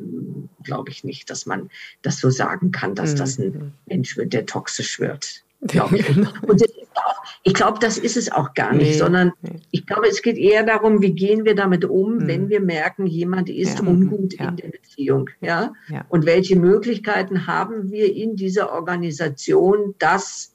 [0.63, 1.69] glaube ich nicht, dass man
[2.01, 3.17] das so sagen kann, dass mhm.
[3.17, 3.71] das ein mhm.
[3.85, 5.43] Mensch wird, der toxisch wird.
[5.61, 6.07] Glaub ich.
[6.07, 6.31] Genau.
[6.41, 6.63] Und
[6.95, 8.97] auch, ich glaube, das ist es auch gar nicht, nee.
[8.97, 9.31] sondern
[9.69, 12.27] ich glaube, es geht eher darum, wie gehen wir damit um, mhm.
[12.27, 13.85] wenn wir merken, jemand ist ja.
[13.85, 14.49] ungut ja.
[14.49, 15.71] in der Beziehung, ja?
[15.87, 16.05] ja?
[16.09, 20.51] Und welche Möglichkeiten haben wir in dieser Organisation, das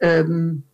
[0.00, 0.64] ähm,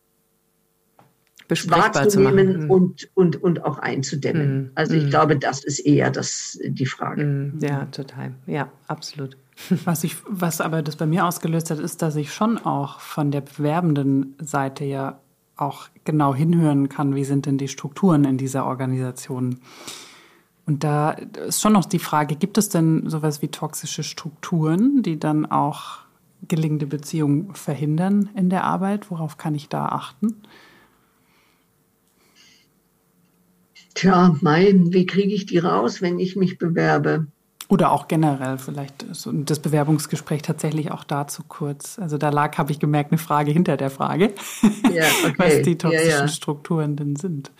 [1.70, 4.64] wahrzunehmen und, und, und auch einzudämmen.
[4.64, 5.10] Mm, also ich mm.
[5.10, 7.24] glaube, das ist eher das, die Frage.
[7.24, 8.34] Mm, ja, total.
[8.46, 9.36] Ja, absolut.
[9.84, 13.30] Was, ich, was aber das bei mir ausgelöst hat, ist, dass ich schon auch von
[13.30, 15.20] der bewerbenden Seite ja
[15.56, 19.60] auch genau hinhören kann, wie sind denn die Strukturen in dieser Organisation.
[20.66, 25.18] Und da ist schon noch die Frage, gibt es denn sowas wie toxische Strukturen, die
[25.18, 25.98] dann auch
[26.48, 29.10] gelingende Beziehungen verhindern in der Arbeit?
[29.10, 30.42] Worauf kann ich da achten?
[33.94, 37.26] Tja, mein, wie kriege ich die raus, wenn ich mich bewerbe?
[37.68, 41.98] Oder auch generell vielleicht das Bewerbungsgespräch tatsächlich auch dazu kurz.
[41.98, 44.32] Also da lag, habe ich gemerkt, eine Frage hinter der Frage,
[44.92, 45.34] ja, okay.
[45.38, 46.28] was die toxischen ja, ja.
[46.28, 47.50] Strukturen denn sind.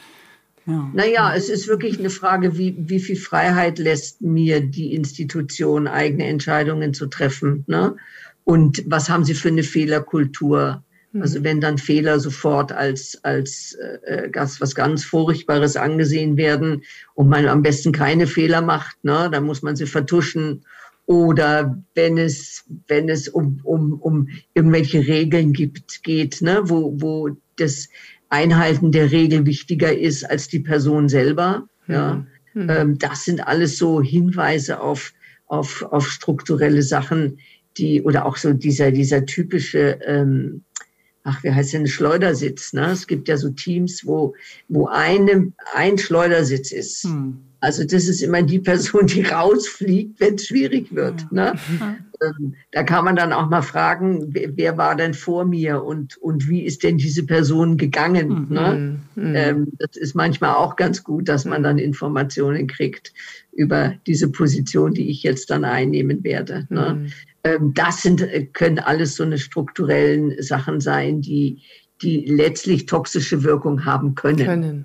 [0.67, 0.91] Ja.
[0.93, 6.27] Naja, es ist wirklich eine Frage, wie, wie viel Freiheit lässt mir die Institution, eigene
[6.27, 7.65] Entscheidungen zu treffen.
[7.67, 7.97] Ne?
[8.45, 10.83] Und was haben sie für eine Fehlerkultur?
[11.21, 16.83] Also wenn dann Fehler sofort als, als äh, als was ganz Furchtbares angesehen werden
[17.15, 20.65] und man am besten keine Fehler macht, ne, dann muss man sie vertuschen.
[21.05, 27.37] Oder wenn es, wenn es um, um, um irgendwelche Regeln gibt, geht, ne, wo, wo
[27.57, 27.89] das
[28.31, 31.67] Einhalten der Regel wichtiger ist als die Person selber.
[31.87, 31.95] Mhm.
[31.95, 32.27] Ja.
[32.55, 32.71] Mhm.
[32.71, 35.13] Ähm, das sind alles so Hinweise auf,
[35.47, 37.39] auf, auf strukturelle Sachen,
[37.77, 40.63] die, oder auch so dieser, dieser typische ähm,
[41.25, 42.73] ach, wie heißt denn Schleudersitz?
[42.73, 42.91] Ne?
[42.91, 44.35] Es gibt ja so Teams, wo,
[44.69, 47.05] wo eine, ein Schleudersitz ist.
[47.05, 47.39] Hm.
[47.63, 51.31] Also das ist immer die Person, die rausfliegt, wenn es schwierig wird.
[51.31, 51.55] Ne?
[52.21, 56.17] Ähm, da kann man dann auch mal fragen, wer, wer, war denn vor mir und,
[56.17, 58.49] und wie ist denn diese Person gegangen?
[58.49, 58.55] Mhm.
[58.55, 58.99] Ne?
[59.15, 59.35] Mhm.
[59.37, 63.13] Ähm, das ist manchmal auch ganz gut, dass man dann Informationen kriegt
[63.53, 66.67] über diese Position, die ich jetzt dann einnehmen werde.
[66.69, 66.95] Ne?
[66.95, 67.13] Mhm.
[67.45, 71.59] Ähm, das sind, äh, können alles so eine strukturellen Sachen sein, die,
[72.03, 74.45] die letztlich toxische Wirkung haben können.
[74.45, 74.85] können.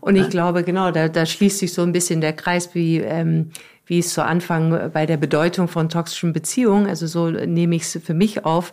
[0.00, 3.50] Und ich glaube, genau, da, da schließt sich so ein bisschen der Kreis, wie, ähm,
[3.86, 8.00] wie es zu Anfang bei der Bedeutung von toxischen Beziehungen, also so nehme ich es
[8.04, 8.72] für mich auf.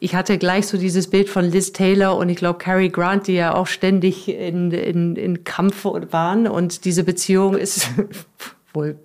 [0.00, 3.34] Ich hatte gleich so dieses Bild von Liz Taylor und ich glaube Cary Grant, die
[3.34, 6.46] ja auch ständig in, in, in Kampf waren.
[6.46, 7.88] Und diese Beziehung ist
[8.72, 8.96] wohl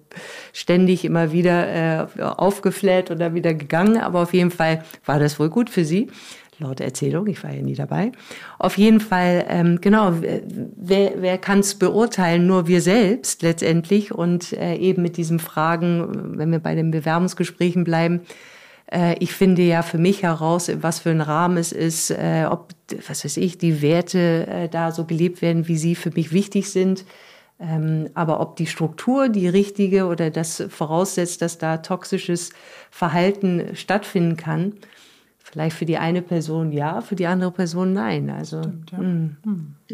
[0.51, 5.49] ständig immer wieder äh, aufgefläht oder wieder gegangen, aber auf jeden Fall war das wohl
[5.49, 6.11] gut für sie.
[6.59, 8.11] Laut Erzählung, ich war ja nie dabei.
[8.59, 12.45] Auf jeden Fall, ähm, genau, wer, wer kann es beurteilen?
[12.45, 14.13] Nur wir selbst letztendlich.
[14.13, 18.21] Und äh, eben mit diesen Fragen, wenn wir bei den Bewerbungsgesprächen bleiben,
[18.91, 22.69] äh, ich finde ja für mich heraus, was für ein Rahmen es ist, äh, ob,
[23.07, 26.69] was weiß ich, die Werte äh, da so gelebt werden, wie sie für mich wichtig
[26.69, 27.05] sind.
[27.59, 32.51] Ähm, aber ob die Struktur die richtige oder das voraussetzt, dass da toxisches
[32.91, 34.73] Verhalten stattfinden kann,
[35.53, 38.31] vielleicht für die eine Person ja, für die andere Person nein.
[38.31, 38.97] Also, Stimmt, ja.
[38.97, 39.37] Hm.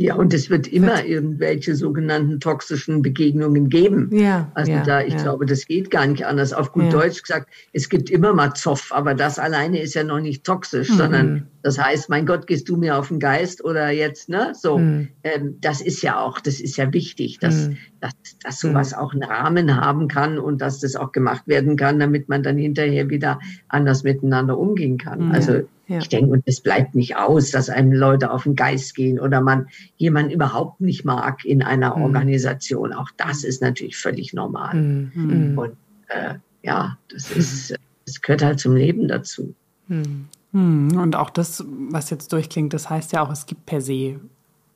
[0.02, 4.10] Ja, und es wird immer irgendwelche sogenannten toxischen Begegnungen geben.
[4.14, 5.24] Ja, also ja, da, ich ja.
[5.24, 6.54] glaube, das geht gar nicht anders.
[6.54, 6.90] Auf gut ja.
[6.90, 10.90] Deutsch gesagt, es gibt immer mal Zoff, aber das alleine ist ja noch nicht toxisch,
[10.90, 10.94] mhm.
[10.96, 14.54] sondern das heißt, mein Gott, gehst du mir auf den Geist oder jetzt, ne?
[14.56, 15.10] So, mhm.
[15.26, 17.78] ähm, das ist ja auch, das ist ja wichtig, dass, mhm.
[18.00, 22.00] dass, dass sowas auch einen Rahmen haben kann und dass das auch gemacht werden kann,
[22.00, 25.34] damit man dann hinterher wieder anders miteinander umgehen kann.
[25.34, 25.98] Also ja.
[25.98, 29.42] Ich denke, und es bleibt nicht aus, dass einem Leute auf den Geist gehen oder
[29.42, 29.68] man
[29.98, 32.04] jemanden überhaupt nicht mag in einer mhm.
[32.04, 32.94] Organisation.
[32.94, 34.76] Auch das ist natürlich völlig normal.
[34.76, 35.12] Mhm.
[35.16, 35.58] mhm.
[35.58, 35.78] Und
[36.10, 37.76] äh, ja, das ist,
[38.06, 39.56] es gehört halt zum Leben dazu.
[39.88, 40.28] Mhm.
[40.52, 40.96] mhm.
[40.96, 44.20] Und auch das, was jetzt durchklingt, das heißt ja auch, es gibt per se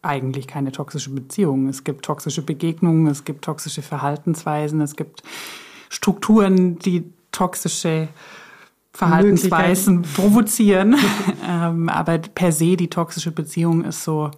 [0.02, 1.68] eigentlich keine toxische Beziehung.
[1.70, 5.22] Es gibt toxische Begegnungen, es gibt toxische Verhaltensweisen, es gibt
[5.90, 8.08] Strukturen, die toxische
[8.94, 10.96] Verhaltensweisen provozieren.
[11.50, 14.32] ähm, aber per se die toxische Beziehung ist so,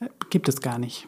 [0.00, 1.06] äh, gibt es gar nicht.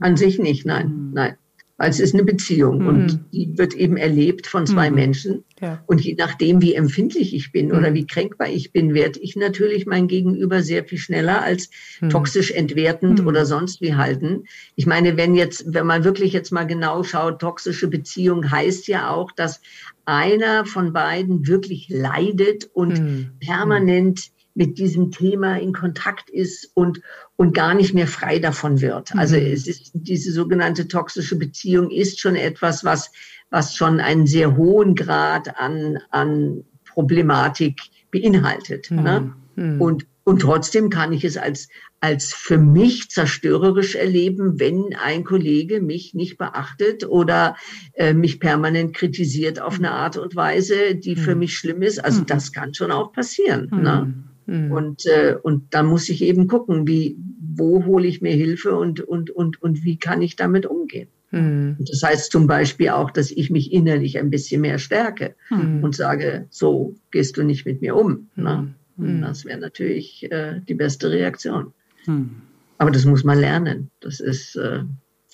[0.00, 1.10] An sich nicht, nein, mhm.
[1.12, 1.36] nein.
[1.78, 2.88] Weil es ist eine Beziehung mhm.
[2.88, 4.96] und die wird eben erlebt von zwei mhm.
[4.96, 5.44] Menschen.
[5.60, 5.82] Ja.
[5.86, 7.76] Und je nachdem, wie empfindlich ich bin mhm.
[7.76, 11.70] oder wie kränkbar ich bin, werde ich natürlich mein Gegenüber sehr viel schneller als
[12.00, 12.10] mhm.
[12.10, 13.28] toxisch entwertend mhm.
[13.28, 14.44] oder sonst wie halten.
[14.74, 19.10] Ich meine, wenn jetzt, wenn man wirklich jetzt mal genau schaut, toxische Beziehung heißt ja
[19.10, 19.60] auch, dass
[20.04, 23.30] einer von beiden wirklich leidet und mhm.
[23.38, 27.00] permanent mit diesem Thema in Kontakt ist und,
[27.36, 29.14] und gar nicht mehr frei davon wird.
[29.14, 29.46] Also mhm.
[29.52, 33.12] es ist, diese sogenannte toxische Beziehung ist schon etwas, was,
[33.50, 38.90] was schon einen sehr hohen Grad an, an Problematik beinhaltet.
[38.90, 39.02] Mhm.
[39.04, 39.34] Ne?
[39.54, 39.80] Mhm.
[39.80, 41.68] Und, und trotzdem kann ich es als,
[42.00, 47.54] als für mich zerstörerisch erleben, wenn ein Kollege mich nicht beachtet oder
[47.92, 51.38] äh, mich permanent kritisiert auf eine Art und Weise, die für mhm.
[51.38, 52.04] mich schlimm ist.
[52.04, 52.26] Also mhm.
[52.26, 53.68] das kann schon auch passieren.
[53.70, 54.14] Ne?
[54.48, 54.66] Mhm.
[54.66, 54.72] Mhm.
[54.72, 59.00] Und, äh, und da muss ich eben gucken, wie, wo hole ich mir Hilfe und,
[59.00, 61.08] und, und, und wie kann ich damit umgehen.
[61.30, 61.76] Mhm.
[61.78, 65.84] Das heißt zum Beispiel auch, dass ich mich innerlich ein bisschen mehr stärke mhm.
[65.84, 68.28] und sage, so gehst du nicht mit mir um.
[68.34, 68.74] Ne?
[68.96, 69.20] Mhm.
[69.20, 71.74] Das wäre natürlich äh, die beste Reaktion.
[72.06, 72.30] Mhm.
[72.78, 73.90] Aber das muss man lernen.
[74.00, 74.80] Das ist, äh,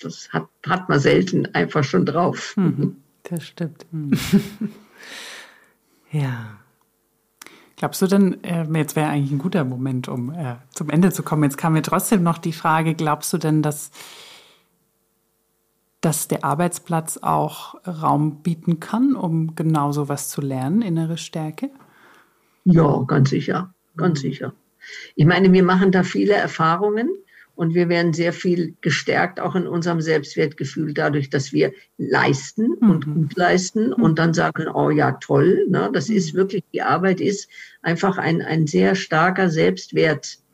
[0.01, 2.55] das hat, hat man selten einfach schon drauf.
[2.57, 2.97] Mhm.
[3.23, 3.85] Das stimmt.
[6.11, 6.59] ja.
[7.77, 11.23] Glaubst du denn, äh, jetzt wäre eigentlich ein guter Moment, um äh, zum Ende zu
[11.23, 11.43] kommen.
[11.43, 13.91] Jetzt kam mir trotzdem noch die Frage, glaubst du denn, dass,
[15.99, 21.69] dass der Arbeitsplatz auch Raum bieten kann, um genau so was zu lernen, innere Stärke?
[22.63, 24.53] Ja, ganz sicher, ganz sicher.
[25.15, 27.09] Ich meine, wir machen da viele Erfahrungen
[27.55, 33.07] und wir werden sehr viel gestärkt, auch in unserem Selbstwertgefühl, dadurch, dass wir leisten und
[33.07, 33.13] mhm.
[33.13, 36.37] gut leisten und dann sagen, oh ja, toll, ne, das ist mhm.
[36.37, 37.49] wirklich, die Arbeit ist
[37.81, 39.49] einfach ein, ein sehr starker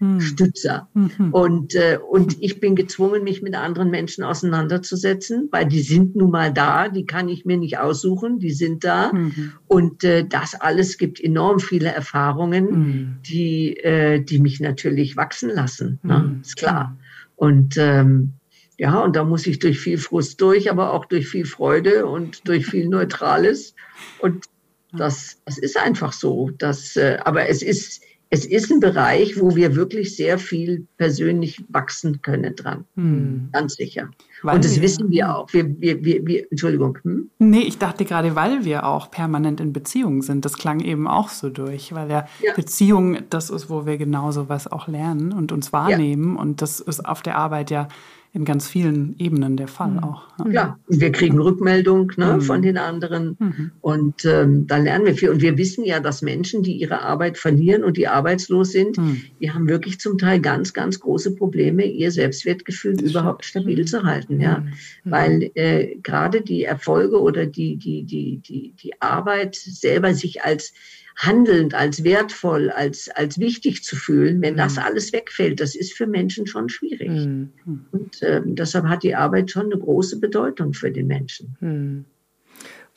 [0.02, 0.90] Selbstwertstützer.
[0.94, 1.34] Mhm.
[1.34, 6.32] Und, äh, und ich bin gezwungen, mich mit anderen Menschen auseinanderzusetzen, weil die sind nun
[6.32, 9.14] mal da, die kann ich mir nicht aussuchen, die sind da.
[9.14, 9.54] Mhm.
[9.68, 13.18] Und äh, das alles gibt enorm viele Erfahrungen, mhm.
[13.28, 16.00] die, äh, die mich natürlich wachsen lassen.
[16.04, 16.20] Ne?
[16.20, 16.42] Mhm.
[16.42, 16.98] Ist klar.
[17.36, 18.34] Und ähm,
[18.78, 22.48] ja, und da muss ich durch viel Frust durch, aber auch durch viel Freude und
[22.48, 23.76] durch viel Neutrales.
[24.20, 24.46] Und
[24.92, 26.50] das, das ist einfach so.
[26.58, 28.02] Das, äh, aber es ist,
[28.34, 32.86] es ist ein Bereich, wo wir wirklich sehr viel persönlich wachsen können dran.
[32.96, 33.50] Hm.
[33.52, 34.10] Ganz sicher.
[34.42, 35.52] Weil und das wir, wissen wir auch.
[35.52, 36.98] Wir, wir, wir, wir, Entschuldigung.
[37.04, 37.30] Hm?
[37.40, 40.46] Nee, ich dachte gerade, weil wir auch permanent in Beziehungen sind.
[40.46, 42.54] Das klang eben auch so durch, weil ja, ja.
[42.56, 46.36] Beziehung das ist, wo wir genau so was auch lernen und uns wahrnehmen.
[46.36, 46.42] Ja.
[46.42, 47.90] Und das ist auf der Arbeit ja
[48.34, 50.00] in ganz vielen Ebenen der Fall mhm.
[50.00, 50.28] auch.
[50.46, 52.42] Ja, ja wir kriegen Rückmeldung ne, mhm.
[52.42, 53.72] von den anderen mhm.
[53.82, 55.30] und ähm, da lernen wir viel.
[55.30, 59.22] Und wir wissen ja, dass Menschen, die ihre Arbeit verlieren und die arbeitslos sind, mhm.
[59.42, 64.40] die haben wirklich zum Teil ganz, ganz große Probleme, ihr Selbstwertgefühl überhaupt stabil zu halten.
[64.40, 64.66] Ja, mhm.
[64.66, 65.12] Mhm.
[65.12, 70.74] weil äh, gerade die Erfolge oder die, die, die, die, die Arbeit selber sich als
[71.22, 74.84] handelnd, als wertvoll, als, als wichtig zu fühlen, wenn das mhm.
[74.84, 77.10] alles wegfällt, das ist für Menschen schon schwierig.
[77.10, 77.52] Mhm.
[77.92, 81.56] Und äh, deshalb hat die Arbeit schon eine große Bedeutung für den Menschen.
[81.60, 82.06] Mhm.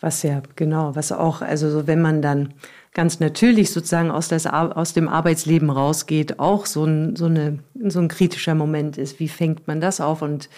[0.00, 2.54] Was ja, genau, was auch, also so, wenn man dann
[2.94, 7.58] ganz natürlich sozusagen aus, das, aus dem Arbeitsleben rausgeht, auch so ein, so, eine,
[7.88, 9.20] so ein kritischer Moment ist.
[9.20, 10.22] Wie fängt man das auf?
[10.22, 10.48] Und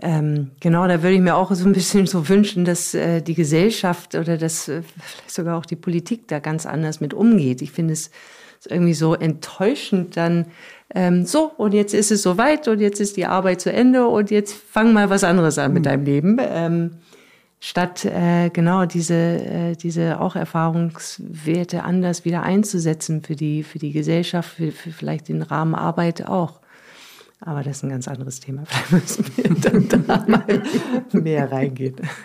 [0.00, 3.34] ähm, genau, da würde ich mir auch so ein bisschen so wünschen, dass äh, die
[3.34, 7.60] Gesellschaft oder dass äh, vielleicht sogar auch die Politik da ganz anders mit umgeht.
[7.60, 8.10] Ich finde es
[8.68, 10.46] irgendwie so enttäuschend dann,
[10.94, 14.30] ähm, so, und jetzt ist es soweit und jetzt ist die Arbeit zu Ende und
[14.30, 15.88] jetzt fang mal was anderes an mit mhm.
[15.88, 16.38] deinem Leben.
[16.40, 16.90] Ähm,
[17.60, 23.92] statt äh, genau diese, äh, diese auch Erfahrungswerte anders wieder einzusetzen für die, für die
[23.92, 26.60] Gesellschaft, für, für vielleicht den Rahmen Arbeit auch.
[27.42, 28.64] Aber das ist ein ganz anderes Thema.
[28.66, 30.62] Vielleicht müssen wir dann da mal
[31.12, 31.96] mehr reingehen.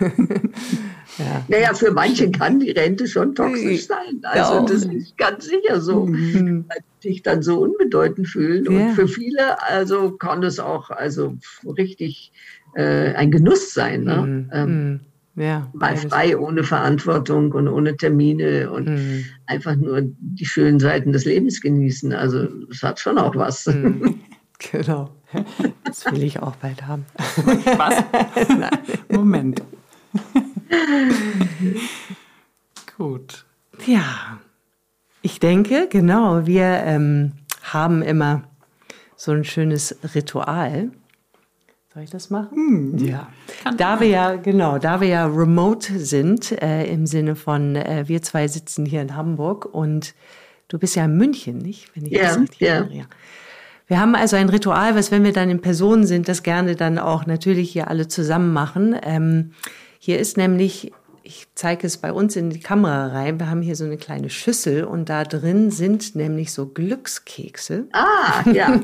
[1.18, 1.44] ja.
[1.48, 4.20] Naja, für manche kann die Rente schon toxisch sein.
[4.22, 6.04] Also ja, das ist ganz sicher so.
[6.04, 6.66] Mhm.
[6.68, 8.68] Weil sich dann so unbedeutend fühlen.
[8.68, 12.32] Und für viele also kann das auch also richtig
[12.74, 14.04] äh, ein Genuss sein.
[14.04, 14.16] Ne?
[14.16, 14.50] Mhm.
[14.52, 15.00] Ähm,
[15.34, 15.42] mhm.
[15.42, 19.24] ja, mal frei, ohne Verantwortung und ohne Termine und mhm.
[19.46, 22.12] einfach nur die schönen Seiten des Lebens genießen.
[22.12, 23.66] Also es hat schon auch was.
[23.66, 24.20] Mhm.
[24.58, 25.10] Genau.
[25.84, 27.04] Das will ich auch bald haben.
[27.76, 28.04] Was?
[29.08, 29.62] Moment.
[32.96, 33.44] Gut.
[33.84, 34.40] Ja,
[35.20, 37.32] ich denke, genau, wir ähm,
[37.62, 38.44] haben immer
[39.16, 40.90] so ein schönes Ritual.
[41.92, 42.54] Soll ich das machen?
[42.54, 43.28] Hm, ja.
[43.76, 48.22] Da wir ja, genau, da wir ja remote sind, äh, im Sinne von, äh, wir
[48.22, 50.14] zwei sitzen hier in Hamburg und
[50.68, 51.94] du bist ja in München, nicht?
[51.94, 52.74] Wenn ich ja, das richtig ja.
[52.74, 53.08] Erinnere.
[53.86, 56.98] Wir haben also ein Ritual, was, wenn wir dann in Person sind, das gerne dann
[56.98, 58.96] auch natürlich hier alle zusammen machen.
[59.02, 59.52] Ähm,
[59.98, 60.92] hier ist nämlich
[61.26, 63.40] ich zeige es bei uns in die Kamera rein.
[63.40, 67.88] Wir haben hier so eine kleine Schüssel und da drin sind nämlich so Glückskekse.
[67.92, 68.80] Ah, ja.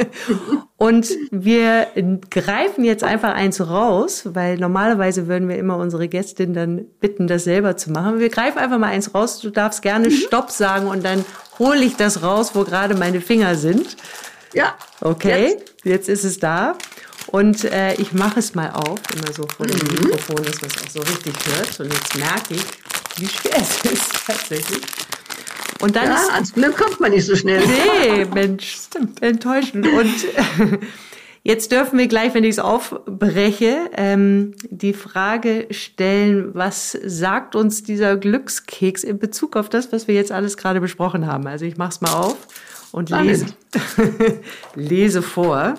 [0.76, 1.86] und wir
[2.30, 7.44] greifen jetzt einfach eins raus, weil normalerweise würden wir immer unsere Gästin dann bitten, das
[7.44, 8.18] selber zu machen.
[8.18, 9.38] Wir greifen einfach mal eins raus.
[9.40, 10.12] Du darfst gerne mhm.
[10.12, 11.24] Stopp sagen und dann
[11.60, 13.96] hole ich das raus, wo gerade meine Finger sind.
[14.54, 14.76] Ja.
[15.00, 16.76] Okay, jetzt, jetzt ist es da.
[17.30, 20.08] Und äh, ich mache es mal auf, immer so vor dem mhm.
[20.08, 21.80] Mikrofon, dass man es auch so richtig hört.
[21.80, 22.64] Und jetzt merke ich,
[23.18, 24.82] wie schwer es ist tatsächlich.
[25.80, 27.62] Und dann ja, ist, ans Glück kommt man nicht so schnell.
[27.66, 29.86] Nee, Mensch, stimmt, enttäuschend.
[29.86, 30.14] Und
[31.44, 37.82] jetzt dürfen wir gleich, wenn ich es aufbreche, ähm, die Frage stellen, was sagt uns
[37.82, 41.46] dieser Glückskeks in Bezug auf das, was wir jetzt alles gerade besprochen haben.
[41.46, 42.36] Also ich mache es mal auf
[42.92, 43.46] und lese,
[44.74, 45.74] lese vor.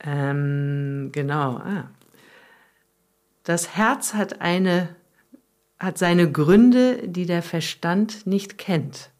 [0.00, 1.56] Ähm, genau.
[1.56, 1.90] Ah.
[3.44, 4.94] Das Herz hat eine
[5.80, 9.10] hat seine Gründe, die der Verstand nicht kennt.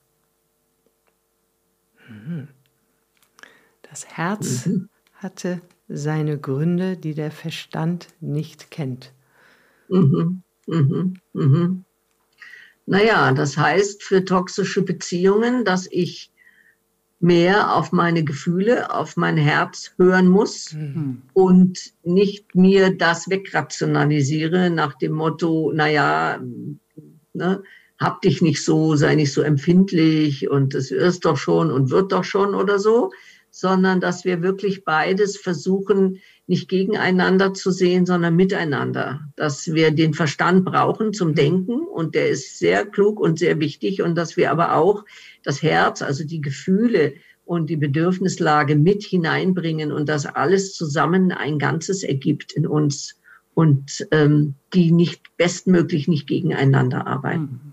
[2.06, 2.48] Mhm.
[3.82, 4.90] Das Herz mhm.
[5.14, 9.12] hatte seine Gründe, die der Verstand nicht kennt.
[9.88, 10.42] Mhm.
[10.66, 11.14] Mhm.
[11.32, 11.84] Mhm.
[12.86, 16.30] Naja, das heißt für toxische Beziehungen, dass ich
[17.20, 21.22] mehr auf meine Gefühle, auf mein Herz hören muss mhm.
[21.34, 26.40] und nicht mir das wegrationalisiere nach dem Motto, naja,
[27.34, 27.62] ne,
[27.98, 32.12] hab dich nicht so, sei nicht so empfindlich und es ist doch schon und wird
[32.12, 33.10] doch schon oder so,
[33.50, 39.20] sondern dass wir wirklich beides versuchen, nicht gegeneinander zu sehen, sondern miteinander.
[39.36, 44.02] Dass wir den Verstand brauchen zum Denken und der ist sehr klug und sehr wichtig
[44.02, 45.04] und dass wir aber auch
[45.42, 51.58] das Herz, also die Gefühle und die Bedürfnislage mit hineinbringen und das alles zusammen ein
[51.58, 53.20] Ganzes ergibt in uns
[53.54, 57.72] und ähm, die nicht bestmöglich nicht gegeneinander arbeiten.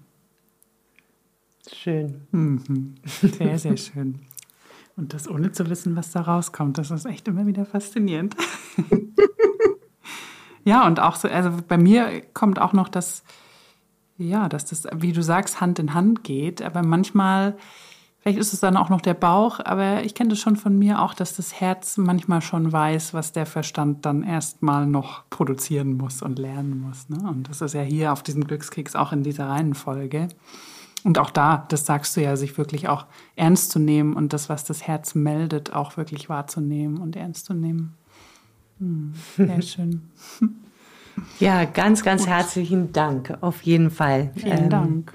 [1.71, 2.21] Schön.
[2.31, 2.95] Mhm.
[3.05, 4.19] Sehr, sehr schön.
[4.97, 8.35] Und das ohne zu wissen, was da rauskommt, das ist echt immer wieder faszinierend.
[10.65, 13.23] ja, und auch so, also bei mir kommt auch noch das,
[14.17, 16.63] ja, dass das, wie du sagst, Hand in Hand geht.
[16.63, 17.55] Aber manchmal,
[18.21, 20.99] vielleicht ist es dann auch noch der Bauch, aber ich kenne das schon von mir
[20.99, 26.23] auch, dass das Herz manchmal schon weiß, was der Verstand dann erstmal noch produzieren muss
[26.23, 27.07] und lernen muss.
[27.07, 27.19] Ne?
[27.29, 30.29] Und das ist ja hier auf diesem Glückskeks auch in dieser Reihenfolge.
[31.07, 33.05] Und auch da, das sagst du ja, sich wirklich auch
[33.37, 37.53] ernst zu nehmen und das, was das Herz meldet, auch wirklich wahrzunehmen und ernst zu
[37.53, 37.95] nehmen.
[38.79, 40.01] Hm, sehr schön.
[41.39, 42.31] Ja, ganz, ganz Gut.
[42.31, 44.31] herzlichen Dank, auf jeden Fall.
[44.35, 45.13] Vielen ähm, Dank.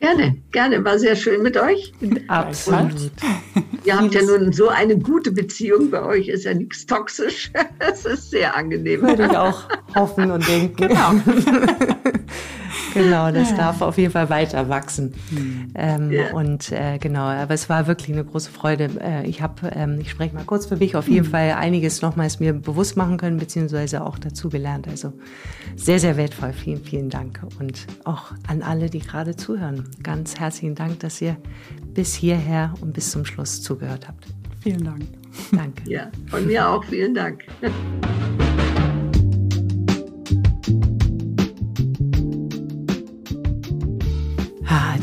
[0.00, 0.84] Gerne, gerne.
[0.84, 1.94] War sehr schön mit euch.
[2.28, 2.92] Absolut.
[2.92, 3.12] Und
[3.84, 5.90] ihr habt ja nun so eine gute Beziehung.
[5.90, 7.50] Bei euch ist ja nichts toxisch.
[7.78, 9.00] Es ist sehr angenehm.
[9.00, 9.64] Würde ich auch
[9.94, 10.88] hoffen und denken.
[10.88, 11.14] Genau.
[12.94, 15.14] Genau, das darf auf jeden Fall weiter wachsen.
[15.30, 15.70] Mhm.
[15.74, 16.32] Ähm, ja.
[16.32, 18.90] Und äh, genau, aber es war wirklich eine große Freude.
[19.00, 21.30] Äh, ich habe, ähm, ich spreche mal kurz für mich, auf jeden mhm.
[21.30, 24.88] Fall einiges nochmals mir bewusst machen können, beziehungsweise auch dazu gelernt.
[24.88, 25.12] Also
[25.76, 26.52] sehr, sehr wertvoll.
[26.52, 27.40] Vielen, vielen Dank.
[27.58, 29.88] Und auch an alle, die gerade zuhören.
[30.02, 31.36] Ganz herzlichen Dank, dass ihr
[31.94, 34.26] bis hierher und bis zum Schluss zugehört habt.
[34.60, 35.02] Vielen Dank.
[35.50, 35.90] Danke.
[35.90, 36.84] Ja, von mir auch.
[36.84, 37.44] Vielen Dank.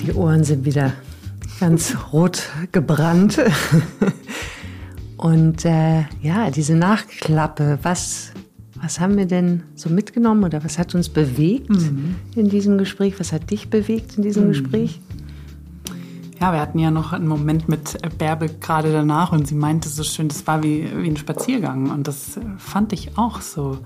[0.04, 0.94] Die Ohren sind wieder
[1.60, 3.40] ganz rot gebrannt.
[5.18, 8.32] Und äh, ja, diese Nachklappe, was,
[8.82, 12.16] was haben wir denn so mitgenommen oder was hat uns bewegt mhm.
[12.36, 13.20] in diesem Gespräch?
[13.20, 14.48] Was hat dich bewegt in diesem mhm.
[14.48, 15.02] Gespräch?
[16.40, 20.04] Ja, wir hatten ja noch einen Moment mit Bärbe gerade danach und sie meinte so
[20.04, 23.80] schön, das war wie, wie ein Spaziergang und das fand ich auch so,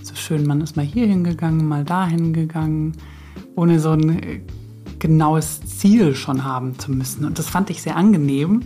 [0.00, 0.46] so schön.
[0.46, 2.92] Man ist mal hier hingegangen, mal da hingegangen,
[3.56, 4.44] ohne so ein
[5.00, 7.24] genaues Ziel schon haben zu müssen.
[7.24, 8.62] Und das fand ich sehr angenehm.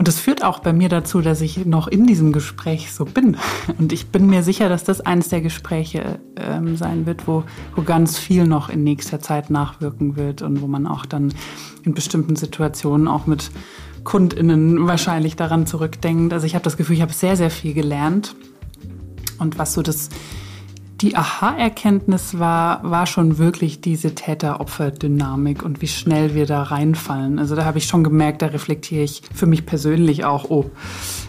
[0.00, 3.36] Und das führt auch bei mir dazu, dass ich noch in diesem Gespräch so bin.
[3.78, 7.44] Und ich bin mir sicher, dass das eines der Gespräche ähm, sein wird, wo,
[7.76, 11.34] wo ganz viel noch in nächster Zeit nachwirken wird und wo man auch dann
[11.82, 13.50] in bestimmten Situationen auch mit
[14.04, 16.32] KundInnen wahrscheinlich daran zurückdenkt.
[16.32, 18.34] Also ich habe das Gefühl, ich habe sehr, sehr viel gelernt.
[19.38, 20.08] Und was so das
[21.00, 27.38] die Aha-Erkenntnis war, war schon wirklich diese Täter-Opfer-Dynamik und wie schnell wir da reinfallen.
[27.38, 30.66] Also da habe ich schon gemerkt, da reflektiere ich für mich persönlich auch, oh,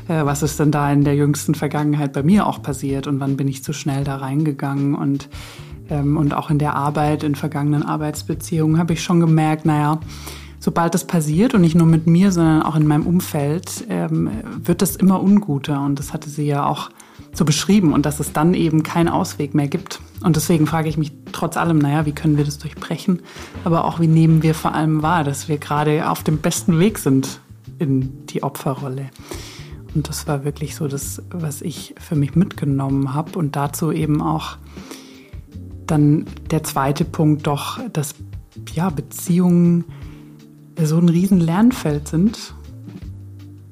[0.09, 3.37] äh, was ist denn da in der jüngsten Vergangenheit bei mir auch passiert und wann
[3.37, 5.29] bin ich zu schnell da reingegangen und
[5.89, 9.99] ähm, und auch in der Arbeit, in vergangenen Arbeitsbeziehungen habe ich schon gemerkt, naja,
[10.59, 14.29] sobald das passiert und nicht nur mit mir, sondern auch in meinem Umfeld, ähm,
[14.63, 15.81] wird das immer unguter.
[15.81, 16.89] Und das hatte sie ja auch
[17.33, 20.01] so beschrieben und dass es dann eben keinen Ausweg mehr gibt.
[20.23, 23.21] Und deswegen frage ich mich trotz allem, naja, wie können wir das durchbrechen?
[23.63, 26.99] Aber auch, wie nehmen wir vor allem wahr, dass wir gerade auf dem besten Weg
[26.99, 27.39] sind
[27.79, 29.09] in die Opferrolle?
[29.93, 33.37] Und das war wirklich so das, was ich für mich mitgenommen habe.
[33.37, 34.57] Und dazu eben auch
[35.87, 38.15] dann der zweite Punkt doch, dass
[38.73, 39.85] ja, Beziehungen
[40.81, 42.53] so ein riesen Lernfeld sind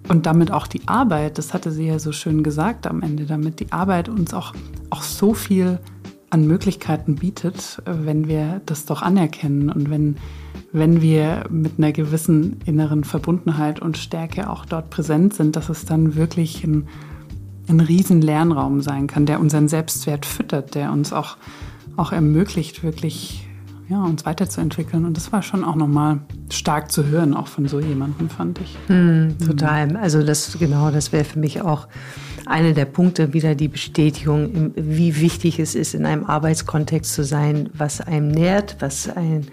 [0.09, 3.59] und damit auch die Arbeit, das hatte sie ja so schön gesagt am Ende, damit
[3.59, 4.53] die Arbeit uns auch,
[4.89, 5.79] auch so viel
[6.31, 10.17] an Möglichkeiten bietet, wenn wir das doch anerkennen und wenn,
[10.71, 15.85] wenn wir mit einer gewissen inneren Verbundenheit und Stärke auch dort präsent sind, dass es
[15.85, 16.87] dann wirklich ein,
[17.67, 21.37] ein riesen Lernraum sein kann, der unseren Selbstwert füttert, der uns auch,
[21.97, 23.48] auch ermöglicht, wirklich
[23.89, 25.05] ja, uns weiterzuentwickeln.
[25.05, 26.19] Und das war schon auch nochmal
[26.51, 28.77] stark zu hören, auch von so jemandem, fand ich.
[28.87, 29.97] Mm, total.
[29.97, 31.87] Also das, genau, das wäre für mich auch
[32.45, 37.69] einer der Punkte, wieder die Bestätigung, wie wichtig es ist, in einem Arbeitskontext zu sein,
[37.73, 39.47] was einem nährt, was ein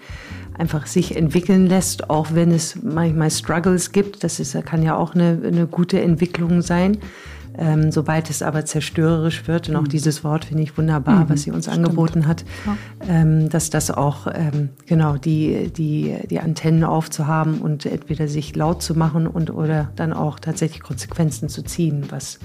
[0.57, 4.23] einfach sich entwickeln lässt, auch wenn es manchmal Struggles gibt.
[4.23, 6.97] Das ist, kann ja auch eine, eine gute Entwicklung sein.
[7.57, 9.89] Ähm, sobald es aber zerstörerisch wird, und auch mhm.
[9.89, 11.85] dieses Wort finde ich wunderbar, mhm, was sie uns stimmt.
[11.85, 12.77] angeboten hat, ja.
[13.07, 18.83] ähm, dass das auch, ähm, genau, die, die, die Antennen aufzuhaben und entweder sich laut
[18.83, 22.39] zu machen und oder dann auch tatsächlich Konsequenzen zu ziehen, was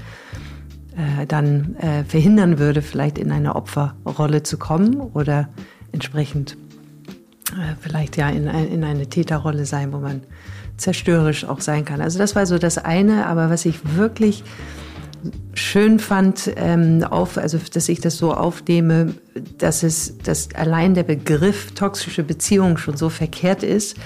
[0.96, 5.48] äh, dann äh, verhindern würde, vielleicht in eine Opferrolle zu kommen oder
[5.92, 6.56] entsprechend
[7.52, 10.22] äh, vielleicht ja in, in eine Täterrolle sein, wo man
[10.76, 12.00] zerstörerisch auch sein kann.
[12.00, 14.42] Also das war so das eine, aber was ich wirklich
[15.54, 19.14] schön fand, ähm, auf, also dass ich das so aufnehme,
[19.58, 23.96] dass es, dass allein der Begriff toxische Beziehung schon so verkehrt ist.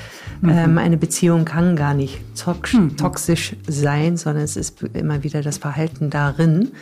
[0.40, 0.48] Mhm.
[0.48, 2.96] Ähm, eine Beziehung kann gar nicht tox mhm.
[2.96, 6.72] toxisch sein, sondern es ist immer wieder das Verhalten darin.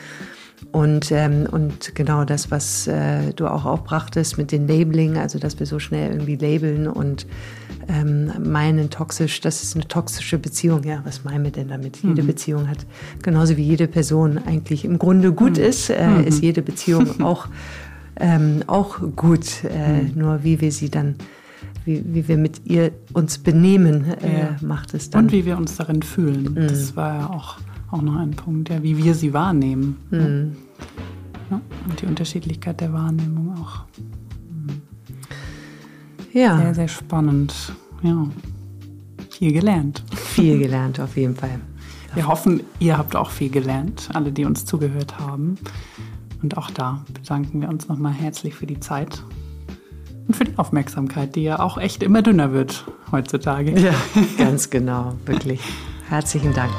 [0.73, 5.59] Und, ähm, und genau das, was äh, du auch aufbrachtest mit den Labeling, also dass
[5.59, 7.27] wir so schnell irgendwie labeln und
[7.89, 10.82] ähm, meinen toxisch, das ist eine toxische Beziehung.
[10.85, 12.03] Ja, was meinen wir denn damit?
[12.03, 12.11] Mhm.
[12.11, 12.78] Jede Beziehung hat,
[13.23, 15.65] genauso wie jede Person eigentlich im Grunde gut mhm.
[15.65, 16.24] ist, äh, mhm.
[16.24, 17.47] ist jede Beziehung auch,
[18.19, 19.65] ähm, auch gut.
[19.65, 20.12] Äh, mhm.
[20.15, 21.16] nur wie wir sie dann
[21.85, 24.57] wie, wie wir mit ihr uns benehmen, äh, ja.
[24.62, 25.24] macht es dann.
[25.24, 26.55] Und wie wir uns darin fühlen.
[26.55, 26.69] Mhm.
[26.69, 27.59] Das war ja auch,
[27.95, 29.97] auch noch ein Punkt, ja, wie wir sie wahrnehmen.
[30.11, 30.57] Mhm.
[31.51, 33.85] Ja, und die Unterschiedlichkeit der Wahrnehmung auch.
[36.33, 36.59] Ja.
[36.59, 37.73] Sehr, sehr spannend.
[38.03, 38.27] Ja.
[39.31, 40.03] Viel gelernt.
[40.12, 41.61] Viel gelernt, auf jeden Fall.
[42.15, 45.57] Wir hoffen, ihr habt auch viel gelernt, alle, die uns zugehört haben.
[46.43, 49.23] Und auch da bedanken wir uns nochmal herzlich für die Zeit
[50.27, 53.79] und für die Aufmerksamkeit, die ja auch echt immer dünner wird heutzutage.
[53.79, 53.95] Ja,
[54.39, 55.61] ganz genau, wirklich.
[56.09, 56.73] Herzlichen Dank.